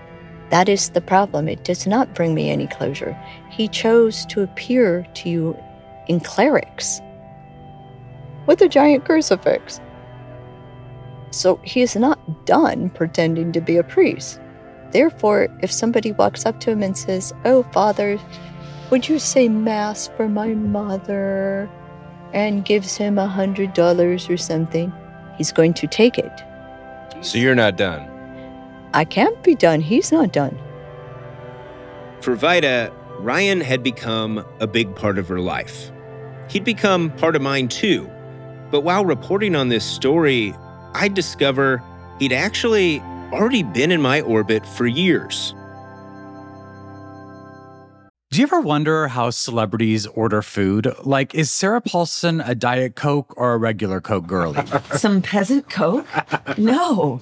That 0.49 0.69
is 0.69 0.89
the 0.89 1.01
problem. 1.01 1.47
It 1.47 1.63
does 1.63 1.87
not 1.87 2.13
bring 2.13 2.33
me 2.33 2.49
any 2.49 2.67
closure. 2.67 3.17
He 3.49 3.67
chose 3.67 4.25
to 4.27 4.41
appear 4.41 5.05
to 5.15 5.29
you 5.29 5.57
in 6.07 6.19
clerics 6.19 7.01
with 8.45 8.61
a 8.61 8.67
giant 8.67 9.05
crucifix. 9.05 9.79
So 11.33 11.59
he 11.63 11.81
is 11.81 11.95
not 11.95 12.45
done 12.45 12.89
pretending 12.91 13.51
to 13.53 13.61
be 13.61 13.77
a 13.77 13.83
priest. 13.83 14.39
Therefore, 14.91 15.47
if 15.61 15.71
somebody 15.71 16.11
walks 16.11 16.45
up 16.45 16.59
to 16.61 16.71
him 16.71 16.83
and 16.83 16.97
says, 16.97 17.33
Oh, 17.45 17.63
Father, 17.73 18.19
would 18.91 19.09
you 19.09 19.17
say 19.17 19.49
Mass 19.49 20.07
for 20.15 20.29
my 20.29 20.53
mother? 20.53 21.69
and 22.33 22.65
gives 22.65 22.97
him 22.97 23.17
a 23.17 23.27
hundred 23.27 23.73
dollars 23.73 24.29
or 24.29 24.37
something, 24.37 24.91
he's 25.37 25.51
going 25.51 25.73
to 25.75 25.87
take 25.87 26.17
it. 26.17 26.43
So 27.21 27.37
you're 27.37 27.55
not 27.55 27.77
done. 27.77 28.09
I 28.93 29.05
can't 29.05 29.41
be 29.43 29.55
done. 29.55 29.81
He's 29.81 30.11
not 30.11 30.33
done. 30.33 30.59
For 32.21 32.35
Vita, 32.35 32.91
Ryan 33.19 33.61
had 33.61 33.83
become 33.83 34.43
a 34.59 34.67
big 34.67 34.95
part 34.95 35.17
of 35.17 35.27
her 35.27 35.39
life. 35.39 35.91
He'd 36.49 36.63
become 36.63 37.11
part 37.11 37.35
of 37.35 37.41
mine 37.41 37.67
too. 37.67 38.09
But 38.71 38.81
while 38.81 39.05
reporting 39.05 39.55
on 39.55 39.69
this 39.69 39.85
story, 39.85 40.53
I'd 40.95 41.13
discover 41.13 41.83
he'd 42.19 42.33
actually 42.33 43.01
already 43.31 43.63
been 43.63 43.91
in 43.91 44.01
my 44.01 44.21
orbit 44.21 44.65
for 44.65 44.85
years. 44.85 45.53
Do 48.33 48.39
you 48.39 48.47
ever 48.47 48.61
wonder 48.61 49.07
how 49.09 49.29
celebrities 49.29 50.07
order 50.07 50.41
food? 50.41 50.91
Like, 51.03 51.35
is 51.35 51.51
Sarah 51.51 51.81
Paulson 51.81 52.41
a 52.41 52.55
Diet 52.55 52.95
Coke 52.95 53.31
or 53.37 53.53
a 53.53 53.57
regular 53.59 54.01
Coke 54.01 54.25
girlie? 54.25 54.65
Some 54.95 55.21
peasant 55.21 55.69
Coke? 55.69 56.07
No. 56.57 57.21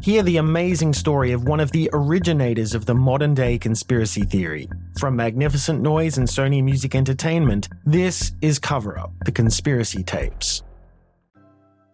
Hear 0.00 0.22
the 0.22 0.36
amazing 0.36 0.94
story 0.94 1.32
of 1.32 1.48
one 1.48 1.58
of 1.58 1.72
the 1.72 1.90
originators 1.92 2.74
of 2.74 2.86
the 2.86 2.94
modern 2.94 3.34
day 3.34 3.58
conspiracy 3.58 4.22
theory. 4.22 4.68
From 4.98 5.16
Magnificent 5.16 5.82
Noise 5.82 6.18
and 6.18 6.28
Sony 6.28 6.62
Music 6.62 6.94
Entertainment, 6.94 7.68
this 7.84 8.32
is 8.40 8.58
Cover 8.58 8.96
Up 8.98 9.12
The 9.24 9.32
Conspiracy 9.32 10.04
Tapes. 10.04 10.62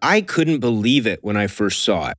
I 0.01 0.21
couldn't 0.21 0.59
believe 0.59 1.07
it 1.07 1.23
when 1.23 1.35
I 1.35 1.47
first 1.47 1.83
saw 1.83 2.09
it. 2.09 2.17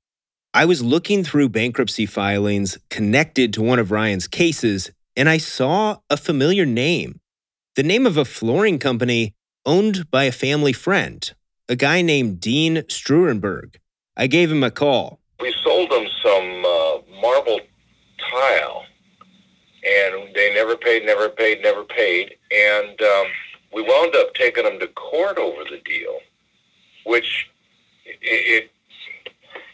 I 0.53 0.64
was 0.64 0.83
looking 0.83 1.22
through 1.22 1.51
bankruptcy 1.51 2.07
filings 2.07 2.79
connected 2.90 3.53
to 3.55 3.62
one 3.62 3.79
of 3.79 3.92
Ryan's 3.92 4.27
cases, 4.27 4.90
and 5.14 5.29
I 5.29 5.38
saw 5.38 5.99
a 6.11 6.16
familiar 6.16 6.66
name 6.66 7.20
the 7.77 7.83
name 7.83 8.07
of 8.07 8.16
a 8.16 8.25
flooring 8.25 8.79
company 8.79 9.35
owned 9.66 10.11
by 10.11 10.25
a 10.25 10.33
family 10.33 10.72
friend, 10.72 11.35
a 11.68 11.77
guy 11.77 12.01
named 12.01 12.40
Dean 12.40 12.77
Strurenberg. 12.88 13.77
I 14.16 14.29
gave 14.29 14.51
him 14.51 14.64
a 14.64 14.70
call. 14.70 15.20
We 15.40 15.55
sold 15.62 15.90
them 15.90 16.07
some 16.22 16.64
uh, 16.64 17.20
marble 17.20 17.61
tile, 18.31 18.85
and 19.85 20.35
they 20.35 20.55
never 20.55 20.77
paid, 20.77 21.05
never 21.05 21.29
paid, 21.29 21.62
never 21.62 21.85
paid. 21.85 22.35
And 22.51 23.01
um, 23.03 23.27
we 23.72 23.83
wound 23.83 24.14
up 24.16 24.35
taking 24.35 24.64
them 24.64 24.79
to 24.81 24.88
court 24.88 25.38
over 25.38 25.62
the 25.64 25.81
deal, 25.85 26.18
which 27.05 27.46
it, 28.05 28.18
it 28.22 28.70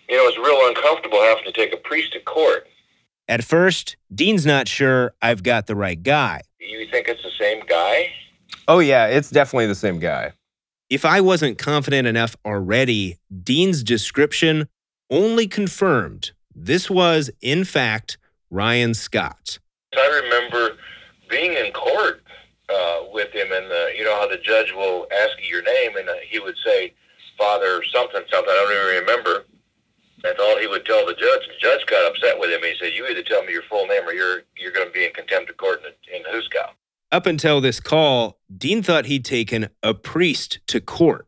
you 0.09 0.17
know, 0.17 0.29
it's 0.29 0.39
real 0.39 0.69
uncomfortable 0.69 1.21
having 1.23 1.45
to 1.45 1.53
take 1.53 1.73
a 1.73 1.79
priest 1.79 2.13
to 2.13 2.21
court. 2.21 2.67
At 3.29 3.45
first, 3.45 3.97
Dean's 4.15 4.45
not 4.45 4.69
sure 4.69 5.15
I've 5.23 5.43
got 5.43 5.67
the 5.67 5.77
right 5.77 6.03
guy. 6.03 6.43
You 6.59 6.87
think 6.91 7.09
it's 7.09 7.23
the 7.23 7.31
same 7.41 7.63
guy? 7.67 8.09
Oh, 8.69 8.81
yeah, 8.81 9.07
it's 9.07 9.31
definitely 9.31 9.69
the 9.69 9.75
same 9.75 9.99
guy. 9.99 10.33
If 10.91 11.07
I 11.07 11.23
wasn't 11.23 11.57
confident 11.57 12.07
enough 12.07 12.37
already, 12.45 13.17
Dean's 13.43 13.83
description 13.83 14.69
only 15.13 15.47
confirmed 15.47 16.33
this 16.55 16.91
was, 16.91 17.31
in 17.41 17.65
fact, 17.65 18.19
Ryan 18.51 18.95
Scott. 18.95 19.59
I 19.95 20.23
remember 20.25 20.77
being 21.29 21.53
in 21.53 21.71
court 21.73 22.23
uh, 22.69 23.01
with 23.13 23.33
him, 23.33 23.53
and 23.53 23.67
you 23.97 24.05
know 24.05 24.17
how 24.17 24.27
the 24.27 24.39
judge 24.39 24.73
will 24.73 25.07
ask 25.13 25.33
you 25.41 25.55
your 25.57 25.63
name, 25.63 25.97
and 25.97 26.09
uh, 26.09 26.15
he 26.29 26.41
would 26.41 26.57
say, 26.65 26.95
Father 27.39 27.83
something, 27.93 28.23
something, 28.31 28.51
I 28.53 28.67
don't 28.67 28.73
even 28.73 29.07
remember. 29.07 29.45
That's 30.23 30.39
all 30.41 30.59
he 30.59 30.67
would 30.67 30.87
tell 30.87 31.05
the 31.05 31.15
judge. 31.15 31.49
The 31.49 31.59
judge 31.61 31.85
got 31.87 32.11
upset 32.11 32.39
with 32.39 32.51
him. 32.51 32.61
He 32.63 32.75
said, 32.81 32.93
"You 32.95 33.07
either 33.07 33.23
tell 33.23 33.43
me 33.43 33.53
your 33.53 33.63
full 33.69 33.87
name, 33.87 34.07
or 34.07 34.13
you're 34.13 34.43
you're 34.57 34.73
going 34.73 34.87
to 34.87 34.93
be 34.93 35.05
in 35.05 35.13
contempt 35.13 35.51
of 35.51 35.57
court 35.57 35.81
in, 35.85 36.17
in 36.17 36.23
Huskow." 36.25 36.71
Up 37.11 37.27
until 37.27 37.61
this 37.61 37.81
call, 37.81 38.39
Dean 38.57 38.83
thought 38.83 39.07
he'd 39.07 39.25
taken 39.25 39.69
a 39.83 39.93
priest 39.93 40.61
to 40.69 40.81
court. 40.81 41.27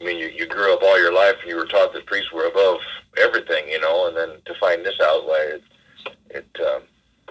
I 0.00 0.04
mean, 0.04 0.18
you, 0.18 0.26
you 0.28 0.46
grew 0.46 0.74
up 0.74 0.82
all 0.82 0.98
your 0.98 1.12
life, 1.12 1.36
and 1.40 1.50
you 1.50 1.56
were 1.56 1.66
taught 1.66 1.92
that 1.94 2.04
priests 2.06 2.30
were 2.32 2.46
above 2.46 2.78
everything, 2.78 2.82
you 2.82 2.82
know. 2.82 2.93
And 4.14 4.30
then 4.30 4.40
to 4.44 4.54
find 4.60 4.84
this 4.84 4.94
out, 5.02 5.26
why 5.26 5.54
it, 5.54 5.62
it 6.30 6.46
um, 6.60 6.82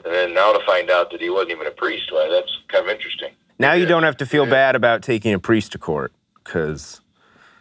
and 0.03 0.13
then 0.13 0.33
now 0.33 0.51
to 0.51 0.65
find 0.65 0.89
out 0.89 1.11
that 1.11 1.21
he 1.21 1.29
wasn't 1.29 1.51
even 1.51 1.67
a 1.67 1.71
priest, 1.71 2.11
why 2.11 2.27
that's 2.29 2.51
kind 2.67 2.83
of 2.85 2.93
interesting. 2.93 3.31
Now 3.57 3.73
you 3.73 3.85
don't 3.85 4.03
have 4.03 4.17
to 4.17 4.25
feel 4.25 4.45
bad 4.45 4.75
about 4.75 5.01
taking 5.01 5.33
a 5.33 5.39
priest 5.39 5.71
to 5.73 5.77
court, 5.77 6.11
because. 6.43 6.99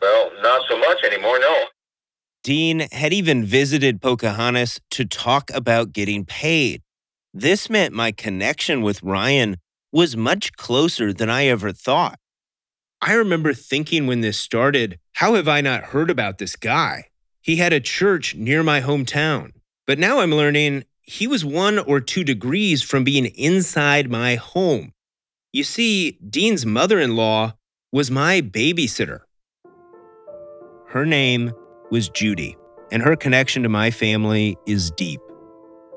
Well, 0.00 0.32
not 0.42 0.62
so 0.68 0.76
much 0.76 1.04
anymore. 1.04 1.38
No. 1.38 1.64
Dean 2.42 2.88
had 2.90 3.12
even 3.12 3.44
visited 3.44 4.02
Pocahontas 4.02 4.80
to 4.90 5.04
talk 5.04 5.50
about 5.54 5.92
getting 5.92 6.24
paid. 6.24 6.82
This 7.32 7.70
meant 7.70 7.94
my 7.94 8.10
connection 8.10 8.82
with 8.82 9.02
Ryan 9.04 9.58
was 9.92 10.16
much 10.16 10.52
closer 10.54 11.12
than 11.12 11.30
I 11.30 11.46
ever 11.46 11.70
thought. 11.70 12.18
I 13.00 13.12
remember 13.12 13.54
thinking 13.54 14.08
when 14.08 14.22
this 14.22 14.38
started, 14.38 14.98
how 15.12 15.34
have 15.34 15.46
I 15.46 15.60
not 15.60 15.84
heard 15.84 16.10
about 16.10 16.38
this 16.38 16.56
guy? 16.56 17.06
He 17.42 17.56
had 17.56 17.72
a 17.72 17.80
church 17.80 18.34
near 18.34 18.62
my 18.62 18.80
hometown. 18.80 19.52
But 19.86 19.98
now 19.98 20.20
I'm 20.20 20.32
learning 20.32 20.84
he 21.02 21.26
was 21.26 21.44
one 21.44 21.78
or 21.80 22.00
two 22.00 22.22
degrees 22.22 22.82
from 22.82 23.02
being 23.02 23.26
inside 23.26 24.08
my 24.08 24.36
home. 24.36 24.92
You 25.52 25.64
see, 25.64 26.12
Dean's 26.30 26.64
mother 26.64 27.00
in 27.00 27.16
law 27.16 27.54
was 27.90 28.10
my 28.10 28.40
babysitter. 28.40 29.20
Her 30.88 31.04
name 31.04 31.52
was 31.90 32.08
Judy, 32.08 32.56
and 32.90 33.02
her 33.02 33.16
connection 33.16 33.62
to 33.64 33.68
my 33.68 33.90
family 33.90 34.56
is 34.66 34.90
deep. 34.92 35.20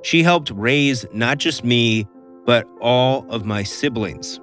She 0.02 0.24
helped 0.24 0.50
raise 0.50 1.06
not 1.14 1.38
just 1.38 1.64
me, 1.64 2.08
but 2.46 2.66
all 2.82 3.30
of 3.30 3.46
my 3.46 3.64
siblings. 3.64 4.40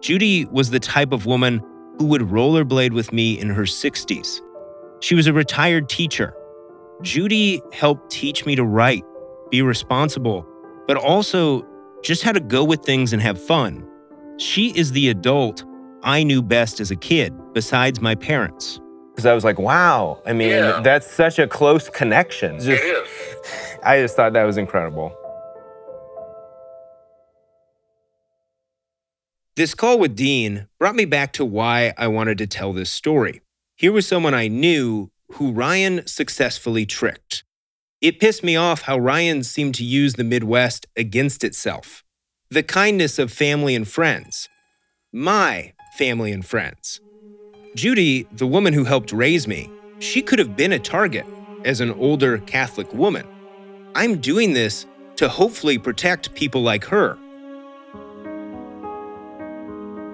Judy 0.00 0.44
was 0.46 0.70
the 0.70 0.80
type 0.80 1.12
of 1.12 1.26
woman 1.26 1.60
who 1.98 2.06
would 2.06 2.22
rollerblade 2.22 2.92
with 2.92 3.12
me 3.12 3.38
in 3.38 3.50
her 3.50 3.62
60s. 3.62 4.40
She 5.00 5.14
was 5.14 5.26
a 5.26 5.32
retired 5.32 5.88
teacher. 5.88 6.34
Judy 7.02 7.60
helped 7.72 8.10
teach 8.10 8.46
me 8.46 8.56
to 8.56 8.64
write, 8.64 9.04
be 9.50 9.62
responsible, 9.62 10.46
but 10.86 10.96
also 10.96 11.66
just 12.02 12.22
how 12.22 12.32
to 12.32 12.40
go 12.40 12.64
with 12.64 12.82
things 12.82 13.12
and 13.12 13.20
have 13.20 13.40
fun. 13.40 13.86
She 14.38 14.70
is 14.76 14.92
the 14.92 15.08
adult 15.08 15.64
I 16.02 16.22
knew 16.22 16.42
best 16.42 16.80
as 16.80 16.90
a 16.90 16.96
kid, 16.96 17.34
besides 17.52 18.00
my 18.00 18.14
parents 18.14 18.80
because 19.16 19.24
I 19.24 19.32
was 19.32 19.44
like, 19.44 19.58
wow. 19.58 20.20
I 20.26 20.34
mean, 20.34 20.50
Yeah. 20.50 20.80
that's 20.82 21.10
such 21.10 21.38
a 21.38 21.48
close 21.48 21.88
connection. 21.88 22.56
Just, 22.58 22.68
it 22.68 22.84
is. 22.84 23.08
I 23.82 23.98
just 24.02 24.14
thought 24.14 24.34
that 24.34 24.44
was 24.44 24.58
incredible. 24.58 25.16
This 29.56 29.72
call 29.74 29.98
with 29.98 30.14
Dean 30.14 30.68
brought 30.78 30.94
me 30.94 31.06
back 31.06 31.32
to 31.34 31.46
why 31.46 31.94
I 31.96 32.08
wanted 32.08 32.36
to 32.38 32.46
tell 32.46 32.74
this 32.74 32.90
story. 32.90 33.40
Here 33.78 33.92
was 33.92 34.08
someone 34.08 34.32
I 34.32 34.48
knew 34.48 35.10
who 35.32 35.52
Ryan 35.52 36.06
successfully 36.06 36.86
tricked. 36.86 37.44
It 38.00 38.18
pissed 38.18 38.42
me 38.42 38.56
off 38.56 38.82
how 38.82 38.96
Ryan 38.96 39.42
seemed 39.42 39.74
to 39.74 39.84
use 39.84 40.14
the 40.14 40.24
Midwest 40.24 40.86
against 40.96 41.44
itself. 41.44 42.02
The 42.48 42.62
kindness 42.62 43.18
of 43.18 43.30
family 43.30 43.74
and 43.74 43.86
friends. 43.86 44.48
My 45.12 45.74
family 45.98 46.32
and 46.32 46.42
friends. 46.42 47.02
Judy, 47.74 48.26
the 48.32 48.46
woman 48.46 48.72
who 48.72 48.84
helped 48.84 49.12
raise 49.12 49.46
me, 49.46 49.70
she 49.98 50.22
could 50.22 50.38
have 50.38 50.56
been 50.56 50.72
a 50.72 50.78
target 50.78 51.26
as 51.66 51.82
an 51.82 51.90
older 51.92 52.38
Catholic 52.38 52.90
woman. 52.94 53.26
I'm 53.94 54.22
doing 54.22 54.54
this 54.54 54.86
to 55.16 55.28
hopefully 55.28 55.76
protect 55.76 56.34
people 56.34 56.62
like 56.62 56.86
her. 56.86 57.18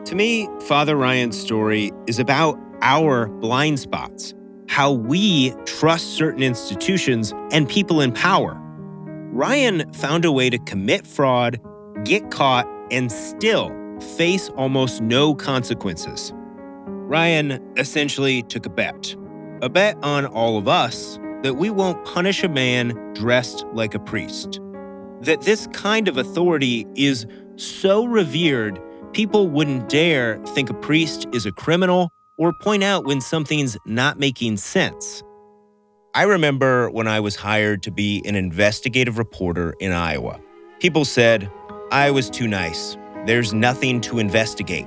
To 0.06 0.16
me, 0.16 0.48
Father 0.62 0.96
Ryan's 0.96 1.38
story 1.38 1.92
is 2.08 2.18
about 2.18 2.58
our 2.83 3.28
blind 3.28 3.80
spots, 3.80 4.35
how 4.68 4.93
we 4.93 5.55
trust 5.64 6.16
certain 6.16 6.43
institutions 6.43 7.33
and 7.51 7.68
people 7.68 8.01
in 8.01 8.12
power. 8.12 8.59
Ryan 9.33 9.91
found 9.95 10.26
a 10.26 10.33
way 10.33 10.51
to 10.51 10.59
commit 10.59 11.07
fraud, 11.07 11.59
get 12.05 12.30
caught, 12.30 12.68
and 12.91 13.11
still 13.11 13.70
face 14.16 14.51
almost 14.51 15.01
no 15.01 15.35
consequences. 15.35 16.33
Ryan 16.35 17.62
essentially 17.76 18.43
took 18.43 18.66
a 18.66 18.70
bet 18.70 19.16
a 19.62 19.68
bet 19.68 19.97
on 20.03 20.26
all 20.26 20.59
of 20.59 20.66
us 20.66 21.20
that 21.43 21.55
we 21.55 21.70
won't 21.70 22.05
punish 22.05 22.43
a 22.43 22.49
man 22.49 22.89
dressed 23.14 23.64
like 23.72 23.95
a 23.95 23.99
priest. 24.01 24.61
That 25.20 25.43
this 25.43 25.68
kind 25.68 26.09
of 26.09 26.18
authority 26.18 26.85
is 26.97 27.26
so 27.55 28.05
revered, 28.05 28.80
people 29.12 29.49
wouldn't 29.49 29.89
dare 29.89 30.39
think 30.49 30.68
a 30.68 30.74
priest 30.74 31.26
is 31.33 31.47
a 31.47 31.53
criminal 31.53 32.12
or 32.39 32.53
point 32.53 32.83
out 32.83 33.05
when 33.05 33.20
something's 33.20 33.76
not 33.87 34.18
making 34.18 34.57
sense. 34.57 35.22
I 36.14 36.24
remember 36.24 36.91
when 36.91 37.09
I 37.09 37.20
was 37.20 37.37
hired 37.37 37.83
to 37.85 37.91
be 37.91 38.22
an 38.26 38.35
investigative 38.35 39.18
reporter 39.18 39.74
in 39.80 39.93
Iowa. 39.93 40.41
People 40.78 41.05
said, 41.05 41.51
I 41.91 42.11
was 42.11 42.28
too 42.28 42.47
nice. 42.47 42.97
There's 43.26 43.55
nothing 43.55 44.01
to 44.03 44.18
investigate. 44.18 44.87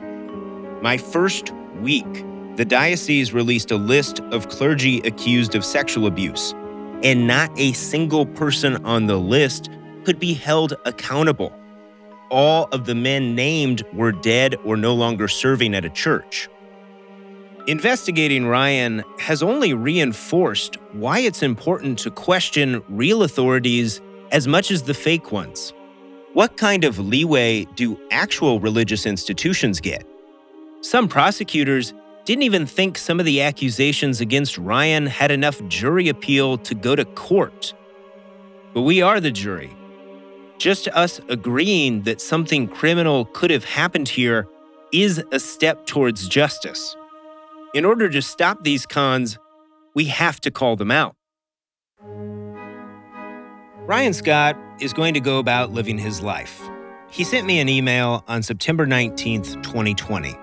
My 0.82 0.98
first 0.98 1.52
week, 1.82 2.26
the 2.58 2.66
diocese 2.66 3.34
released 3.34 3.72
a 3.72 3.76
list 3.76 4.20
of 4.32 4.50
clergy 4.50 5.00
accused 5.00 5.56
of 5.56 5.66
sexual 5.66 6.06
abuse, 6.06 6.54
and 7.04 7.28
not 7.28 7.52
a 7.58 7.74
single 7.74 8.26
person 8.26 8.84
on 8.86 9.08
the 9.08 9.18
list 9.18 9.70
could 10.04 10.20
be 10.20 10.34
held 10.34 10.74
accountable. 10.86 11.54
All 12.30 12.68
of 12.72 12.86
the 12.86 12.96
men 12.96 13.36
named 13.36 13.84
were 13.93 14.12
dead 14.12 14.56
or 14.64 14.78
no 14.78 14.93
longer 14.93 15.28
serving 15.28 15.74
at 15.74 15.86
a 15.86 15.89
church. 15.89 16.50
Investigating 17.68 18.45
Ryan 18.45 19.03
has 19.18 19.41
only 19.41 19.74
reinforced 19.74 20.78
why 20.91 21.20
it's 21.20 21.41
important 21.41 21.97
to 21.99 22.11
question 22.11 22.84
real 22.89 23.24
authorities 23.24 24.01
as 24.32 24.47
much 24.47 24.70
as 24.70 24.84
the 24.84 24.93
fake 24.93 25.32
ones. 25.32 25.74
What 26.34 26.57
kind 26.57 26.84
of 26.84 26.99
leeway 26.99 27.66
do 27.74 27.99
actual 28.11 28.59
religious 28.59 29.07
institutions 29.07 29.82
get? 29.82 30.05
Some 30.82 31.07
prosecutors 31.07 31.95
didn't 32.26 32.43
even 32.43 32.68
think 32.68 32.99
some 32.99 33.20
of 33.20 33.26
the 33.26 33.41
accusations 33.41 34.22
against 34.22 34.59
Ryan 34.59 35.07
had 35.07 35.32
enough 35.32 35.59
jury 35.68 36.07
appeal 36.07 36.59
to 36.59 36.76
go 36.76 36.95
to 36.95 37.03
court. 37.03 37.74
But 38.76 38.82
we 38.82 39.01
are 39.01 39.20
the 39.20 39.32
jury. 39.32 39.76
Just 40.59 40.88
us 40.89 41.20
agreeing 41.30 42.03
that 42.03 42.22
something 42.22 42.68
criminal 42.68 43.26
could 43.26 43.49
have 43.49 43.66
happened 43.66 44.07
here 44.07 44.47
is 44.91 45.24
a 45.32 45.39
step 45.39 45.88
towards 45.88 46.28
justice. 46.28 46.95
In 47.76 47.84
order 47.84 48.07
to 48.07 48.21
stop 48.21 48.63
these 48.63 48.86
cons, 48.86 49.38
we 49.95 50.05
have 50.05 50.39
to 50.41 50.49
call 50.49 50.78
them 50.78 50.91
out. 50.91 51.13
Ryan 53.86 54.13
Scott 54.13 54.57
is 54.80 54.93
going 54.93 55.13
to 55.13 55.19
go 55.19 55.39
about 55.39 55.73
living 55.73 55.97
his 55.97 56.21
life. 56.21 56.61
He 57.09 57.26
sent 57.26 57.45
me 57.45 57.59
an 57.59 57.67
email 57.67 58.23
on 58.30 58.43
September 58.43 58.88
19th, 58.88 59.61
2020. 59.61 60.38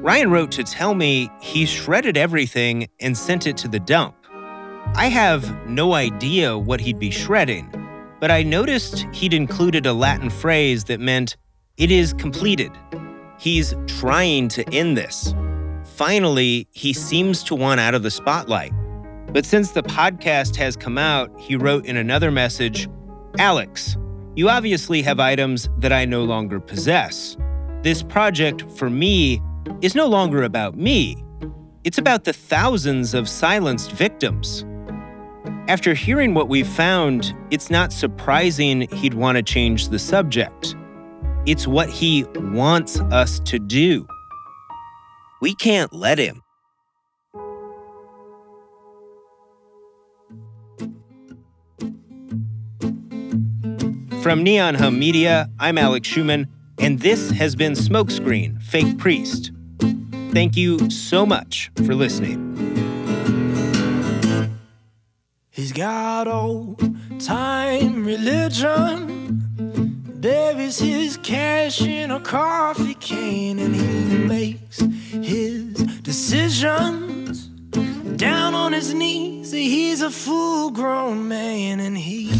Ryan 0.00 0.30
wrote 0.30 0.50
to 0.52 0.64
tell 0.64 0.94
me 0.94 1.30
he 1.42 1.66
shredded 1.66 2.16
everything 2.16 2.88
and 2.98 3.14
sent 3.14 3.46
it 3.46 3.58
to 3.58 3.68
the 3.68 3.80
dump. 3.80 4.14
I 4.94 5.10
have 5.10 5.66
no 5.66 5.92
idea 5.92 6.56
what 6.56 6.80
he'd 6.80 6.98
be 6.98 7.10
shredding, 7.10 7.70
but 8.20 8.30
I 8.30 8.42
noticed 8.42 9.06
he'd 9.12 9.34
included 9.34 9.84
a 9.84 9.92
Latin 9.92 10.30
phrase 10.30 10.84
that 10.84 10.98
meant, 10.98 11.36
it 11.76 11.90
is 11.90 12.14
completed. 12.14 12.72
He's 13.38 13.74
trying 13.86 14.48
to 14.48 14.66
end 14.72 14.96
this. 14.96 15.34
Finally, 16.00 16.66
he 16.70 16.94
seems 16.94 17.42
to 17.42 17.54
want 17.54 17.78
out 17.78 17.94
of 17.94 18.02
the 18.02 18.10
spotlight. 18.10 18.72
But 19.34 19.44
since 19.44 19.72
the 19.72 19.82
podcast 19.82 20.56
has 20.56 20.74
come 20.74 20.96
out, 20.96 21.30
he 21.38 21.56
wrote 21.56 21.84
in 21.84 21.98
another 21.98 22.30
message 22.30 22.88
Alex, 23.38 23.98
you 24.34 24.48
obviously 24.48 25.02
have 25.02 25.20
items 25.20 25.68
that 25.76 25.92
I 25.92 26.06
no 26.06 26.24
longer 26.24 26.58
possess. 26.58 27.36
This 27.82 28.02
project, 28.02 28.64
for 28.78 28.88
me, 28.88 29.42
is 29.82 29.94
no 29.94 30.06
longer 30.06 30.44
about 30.44 30.74
me. 30.74 31.22
It's 31.84 31.98
about 31.98 32.24
the 32.24 32.32
thousands 32.32 33.12
of 33.12 33.28
silenced 33.28 33.92
victims. 33.92 34.64
After 35.68 35.92
hearing 35.92 36.32
what 36.32 36.48
we've 36.48 36.66
found, 36.66 37.34
it's 37.50 37.68
not 37.68 37.92
surprising 37.92 38.88
he'd 38.92 39.12
want 39.12 39.36
to 39.36 39.42
change 39.42 39.88
the 39.88 39.98
subject. 39.98 40.74
It's 41.44 41.66
what 41.66 41.90
he 41.90 42.24
wants 42.36 43.00
us 43.00 43.38
to 43.40 43.58
do. 43.58 44.06
We 45.40 45.54
can't 45.54 45.92
let 45.92 46.18
him. 46.18 46.42
From 54.22 54.42
Neon 54.42 54.74
Hum 54.74 54.98
Media, 54.98 55.48
I'm 55.58 55.78
Alex 55.78 56.06
Schumann, 56.06 56.46
and 56.78 57.00
this 57.00 57.30
has 57.30 57.56
been 57.56 57.74
Smoke 57.74 58.10
Screen 58.10 58.58
Fake 58.58 58.98
Priest. 58.98 59.50
Thank 60.32 60.58
you 60.58 60.90
so 60.90 61.24
much 61.24 61.70
for 61.86 61.94
listening. 61.94 62.46
He's 65.48 65.72
got 65.72 66.28
old 66.28 66.80
time 67.18 68.04
religion, 68.04 69.42
buries 70.20 70.78
his 70.78 71.16
cash 71.16 71.80
in 71.80 72.10
a 72.10 72.20
coffee 72.20 72.94
can, 72.94 73.58
and 73.58 73.74
he 73.74 74.18
makes 74.26 74.82
his 75.10 75.74
decisions 76.02 77.48
down 78.16 78.54
on 78.54 78.72
his 78.72 78.94
knees. 78.94 79.50
He's 79.50 80.02
a 80.02 80.10
full 80.10 80.70
grown 80.70 81.26
man, 81.26 81.80
and 81.80 81.98
he. 81.98 82.30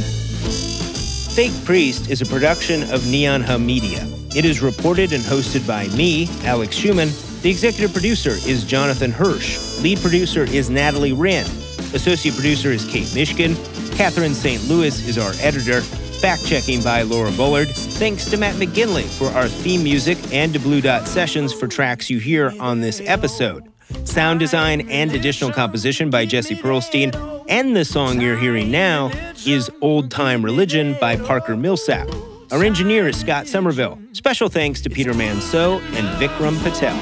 Fake 1.34 1.52
Priest 1.64 2.10
is 2.10 2.22
a 2.22 2.26
production 2.26 2.82
of 2.90 3.06
Neon 3.08 3.42
Hum 3.42 3.66
Media. 3.66 4.06
It 4.36 4.44
is 4.44 4.62
reported 4.62 5.12
and 5.12 5.22
hosted 5.22 5.66
by 5.66 5.88
me, 5.88 6.28
Alex 6.44 6.76
Schumann. 6.76 7.10
The 7.42 7.50
executive 7.50 7.92
producer 7.92 8.30
is 8.30 8.64
Jonathan 8.64 9.10
Hirsch. 9.10 9.80
Lead 9.80 9.98
producer 9.98 10.44
is 10.44 10.70
Natalie 10.70 11.12
Wren. 11.12 11.46
Associate 11.92 12.34
producer 12.34 12.70
is 12.70 12.84
Kate 12.84 13.08
Mishkin. 13.08 13.56
Catherine 13.96 14.34
St. 14.34 14.62
Louis 14.68 15.08
is 15.08 15.18
our 15.18 15.32
editor. 15.40 15.82
Fact 16.20 16.44
checking 16.44 16.82
by 16.82 17.00
Laura 17.00 17.30
Bullard. 17.32 17.70
Thanks 17.70 18.26
to 18.26 18.36
Matt 18.36 18.56
McGinley 18.56 19.04
for 19.04 19.28
our 19.28 19.48
theme 19.48 19.82
music 19.82 20.18
and 20.34 20.52
to 20.52 20.60
Blue 20.60 20.82
Dot 20.82 21.08
Sessions 21.08 21.50
for 21.50 21.66
tracks 21.66 22.10
you 22.10 22.18
hear 22.18 22.52
on 22.60 22.82
this 22.82 23.00
episode. 23.06 23.72
Sound 24.04 24.38
design 24.38 24.86
and 24.90 25.14
additional 25.14 25.50
composition 25.50 26.10
by 26.10 26.26
Jesse 26.26 26.56
Pearlstein. 26.56 27.44
And 27.48 27.74
the 27.74 27.86
song 27.86 28.20
you're 28.20 28.36
hearing 28.36 28.70
now 28.70 29.10
is 29.46 29.70
Old 29.80 30.10
Time 30.10 30.44
Religion 30.44 30.94
by 31.00 31.16
Parker 31.16 31.56
Millsap. 31.56 32.06
Our 32.52 32.64
engineer 32.64 33.08
is 33.08 33.18
Scott 33.18 33.46
Somerville. 33.46 33.98
Special 34.12 34.50
thanks 34.50 34.82
to 34.82 34.90
Peter 34.90 35.14
Manso 35.14 35.78
and 35.80 36.06
Vikram 36.20 36.62
Patel. 36.62 36.98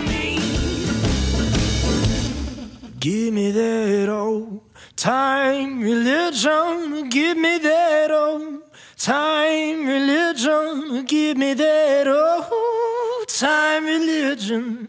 Give 3.01 3.35
me 3.35 3.51
that 3.51 4.09
old 4.09 4.61
time 4.95 5.81
religion. 5.81 7.09
Give 7.09 7.37
me 7.37 7.59
that 7.59 8.12
old 8.12 8.68
time 9.09 9.87
religion, 9.87 11.03
give 11.07 11.39
me 11.39 11.55
that 11.55 12.07
old 12.07 13.27
time 13.27 13.87
religion. 13.87 14.87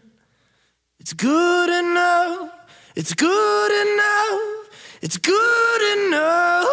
It's 0.98 1.14
good 1.14 1.70
enough, 1.70 2.50
it's 2.94 3.14
good 3.14 3.72
enough, 3.86 4.68
it's 5.00 5.16
good 5.16 5.82
enough 5.96 6.66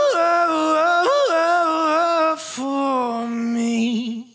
for 2.41 3.25
me. 3.29 4.26